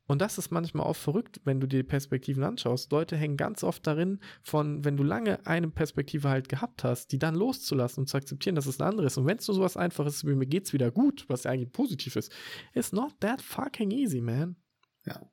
Und 0.08 0.22
das 0.22 0.38
ist 0.38 0.50
manchmal 0.50 0.86
auch 0.86 0.96
verrückt, 0.96 1.38
wenn 1.44 1.60
du 1.60 1.66
dir 1.66 1.80
die 1.80 1.88
Perspektiven 1.88 2.42
anschaust. 2.42 2.90
Leute 2.90 3.14
hängen 3.14 3.36
ganz 3.36 3.62
oft 3.62 3.86
darin, 3.86 4.20
von, 4.42 4.82
wenn 4.82 4.96
du 4.96 5.02
lange 5.02 5.46
eine 5.46 5.68
Perspektive 5.68 6.30
halt 6.30 6.48
gehabt 6.48 6.82
hast, 6.82 7.12
die 7.12 7.18
dann 7.18 7.34
loszulassen 7.34 8.02
und 8.02 8.06
zu 8.06 8.16
akzeptieren, 8.16 8.56
dass 8.56 8.64
es 8.64 8.80
eine 8.80 8.88
andere 8.88 9.06
ist. 9.06 9.18
Und 9.18 9.26
wenn 9.26 9.36
es 9.36 9.46
nur 9.46 9.54
sowas 9.54 9.76
Einfaches 9.76 10.16
ist, 10.16 10.26
wie 10.26 10.34
mir 10.34 10.46
geht's 10.46 10.72
wieder 10.72 10.90
gut, 10.90 11.26
was 11.28 11.44
ja 11.44 11.50
eigentlich 11.50 11.72
positiv 11.72 12.16
ist, 12.16 12.32
it's 12.72 12.92
not 12.92 13.20
that 13.20 13.42
fucking 13.42 13.90
easy, 13.90 14.22
man. 14.22 14.56
Ja. 15.04 15.30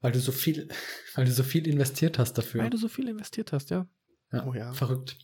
Weil 0.00 0.12
du 0.12 0.20
so 0.20 0.32
viel, 0.32 0.68
weil 1.14 1.26
du 1.26 1.32
so 1.32 1.42
viel 1.42 1.68
investiert 1.68 2.18
hast 2.18 2.32
dafür. 2.32 2.62
Weil 2.62 2.70
du 2.70 2.78
so 2.78 2.88
viel 2.88 3.08
investiert 3.08 3.52
hast, 3.52 3.68
ja. 3.68 3.86
Ja, 4.32 4.46
Oh 4.46 4.54
ja. 4.54 4.72
Verrückt. 4.72 5.18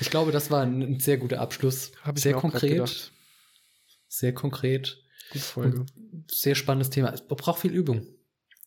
Ich 0.00 0.10
glaube, 0.10 0.32
das 0.32 0.50
war 0.50 0.62
ein, 0.62 0.82
ein 0.82 1.00
sehr 1.00 1.18
guter 1.18 1.40
Abschluss. 1.40 1.92
Hab 2.02 2.16
ich 2.16 2.22
sehr 2.22 2.34
konkret. 2.34 3.12
Sehr 4.08 4.32
konkret. 4.34 4.98
Gute 5.32 5.44
Folge. 5.44 5.80
Und 5.80 6.30
sehr 6.30 6.54
spannendes 6.54 6.90
Thema. 6.90 7.12
Es 7.12 7.26
braucht 7.26 7.60
viel 7.60 7.72
Übung. 7.72 8.06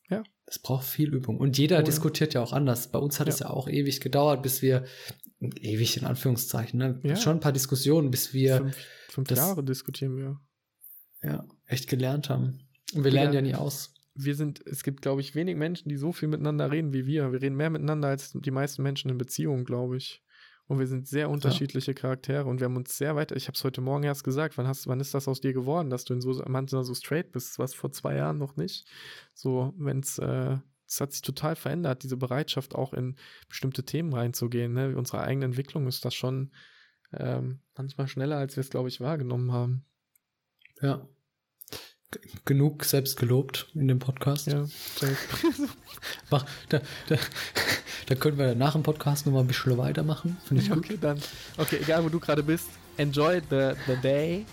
Ja. 0.10 0.24
Es 0.46 0.60
braucht 0.60 0.86
viel 0.86 1.14
Übung. 1.14 1.38
Und 1.38 1.58
jeder 1.58 1.78
Oh 1.78 1.80
ja. 1.80 1.84
diskutiert 1.86 2.34
ja 2.34 2.42
auch 2.42 2.54
anders. 2.54 2.92
Bei 2.92 3.00
uns 3.00 3.20
hat 3.20 3.28
es 3.28 3.40
ja 3.40 3.50
auch 3.50 3.68
ewig 3.68 4.00
gedauert, 4.02 4.42
bis 4.44 4.62
wir, 4.62 4.86
ewig 5.40 5.98
in 5.98 6.06
Anführungszeichen, 6.06 6.80
ne? 6.80 7.00
Ja. 7.04 7.16
schon 7.16 7.38
ein 7.38 7.40
paar 7.42 7.52
Diskussionen, 7.52 8.10
bis 8.12 8.34
wir 8.34 8.58
fünf 8.58 8.78
fünf 9.10 9.28
das- 9.30 9.38
Jahre 9.40 9.64
diskutieren 9.64 10.16
wir. 10.18 10.40
ja, 11.24 11.46
echt 11.66 11.88
gelernt 11.90 12.30
haben. 12.30 12.60
Und 12.94 13.04
wir 13.04 13.12
lernen 13.12 13.34
Ja. 13.34 13.40
ja 13.40 13.42
nie 13.42 13.56
aus. 13.56 13.94
wir 14.20 14.34
sind, 14.36 14.66
es 14.66 14.84
gibt, 14.84 15.02
glaube 15.04 15.22
ich, 15.22 15.36
wenig 15.36 15.56
Menschen, 15.58 15.90
die 15.90 15.98
so 15.98 16.12
viel 16.12 16.28
miteinander 16.28 16.72
reden 16.72 16.92
wie 16.94 17.06
wir. 17.06 17.32
Wir 17.32 17.42
reden 17.42 17.56
mehr 17.56 17.70
miteinander 17.70 18.08
als 18.08 18.32
die 18.34 18.50
meisten 18.52 18.82
Menschen 18.82 19.12
in 19.12 19.18
Beziehungen, 19.20 19.64
glaube 19.66 19.98
ich. 19.98 20.24
Und 20.68 20.80
wir 20.80 20.88
sind 20.88 21.08
sehr 21.08 21.30
unterschiedliche 21.30 21.94
Charaktere 21.94 22.46
und 22.46 22.60
wir 22.60 22.66
haben 22.66 22.76
uns 22.76 22.98
sehr 22.98 23.16
weiter. 23.16 23.38
Ich 23.38 23.48
habe 23.48 23.56
es 23.56 23.64
heute 23.64 23.80
Morgen 23.80 24.04
erst 24.04 24.26
gesagt. 24.26 24.58
Wann, 24.58 24.68
hast, 24.68 24.86
wann 24.88 25.00
ist 25.00 25.14
das 25.14 25.30
aus 25.30 25.40
dir 25.40 25.54
geworden, 25.54 25.90
dass 25.90 26.04
du 26.04 26.14
in 26.14 26.22
so 26.22 26.44
manchmal 26.46 26.84
so 26.84 26.94
straight 26.94 27.32
bist? 27.32 27.58
Was 27.58 27.74
vor 27.74 27.92
zwei 27.94 28.16
Jahren 28.16 28.38
noch 28.38 28.58
nicht. 28.58 28.86
So, 29.34 29.74
wenn 29.78 30.00
es, 30.00 30.20
äh, 30.20 30.58
es 30.86 31.00
hat 31.00 31.14
sich 31.14 31.22
total 31.22 31.56
verändert, 31.56 32.04
diese 32.04 32.18
Bereitschaft 32.18 32.76
auch 32.76 32.94
in 32.94 33.16
bestimmte 33.48 33.84
Themen 33.84 34.14
reinzugehen. 34.14 34.74
Ne? 34.74 34.98
Unsere 34.98 35.22
eigene 35.22 35.46
Entwicklung 35.46 35.88
ist 35.88 36.04
das 36.04 36.14
schon 36.14 36.52
ähm, 37.14 37.62
manchmal 37.78 38.10
schneller, 38.10 38.38
als 38.38 38.58
wir 38.58 38.62
es, 38.62 38.70
glaube 38.70 38.90
ich, 38.90 39.00
wahrgenommen 39.00 39.54
haben. 39.54 39.86
Ja. 40.82 41.08
Genug 42.46 42.86
selbst 42.86 43.18
gelobt 43.18 43.68
in 43.76 43.88
dem 43.90 44.00
Podcast. 44.00 44.48
Ja. 44.48 44.66
Mach, 46.30 46.46
da, 46.70 46.80
da, 47.10 47.18
da 48.06 48.16
können 48.16 48.38
wir 48.38 48.56
nach 48.56 48.74
dem 48.74 48.84
Podcast 48.84 49.26
noch 49.26 49.34
mal 49.34 49.42
ein 49.42 49.48
bisschen 49.48 49.78
weitermachen. 49.78 50.38
Finde 50.46 50.64
ich 50.64 50.70
gut. 50.70 50.78
Okay, 50.78 50.98
dann. 51.00 51.20
Okay, 51.58 51.80
egal 51.82 52.06
wo 52.06 52.10
du 52.10 52.20
gerade 52.20 52.44
bist, 52.44 52.70
enjoy 52.96 53.42
the, 53.50 53.74
the 53.88 53.98
day. 54.02 54.46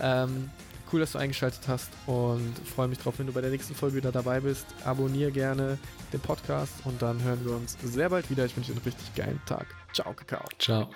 Ähm, 0.00 0.50
cool, 0.92 1.00
dass 1.00 1.12
du 1.12 1.18
eingeschaltet 1.18 1.68
hast 1.68 1.90
und 2.06 2.54
freue 2.74 2.88
mich 2.88 2.98
drauf, 2.98 3.14
wenn 3.18 3.26
du 3.26 3.32
bei 3.32 3.42
der 3.42 3.50
nächsten 3.50 3.74
Folge 3.74 3.96
wieder 3.96 4.12
dabei 4.12 4.40
bist. 4.40 4.66
Abonniere 4.84 5.30
gerne 5.30 5.78
den 6.12 6.20
Podcast 6.20 6.72
und 6.84 7.00
dann 7.00 7.22
hören 7.22 7.44
wir 7.44 7.52
uns 7.52 7.76
sehr 7.84 8.10
bald 8.10 8.28
wieder. 8.30 8.44
Ich 8.44 8.56
wünsche 8.56 8.72
dir 8.72 8.78
einen 8.78 8.84
richtig 8.84 9.14
geilen 9.14 9.40
Tag. 9.46 9.66
Ciao, 9.92 10.12
Kakao. 10.12 10.44
Ciao. 10.58 10.90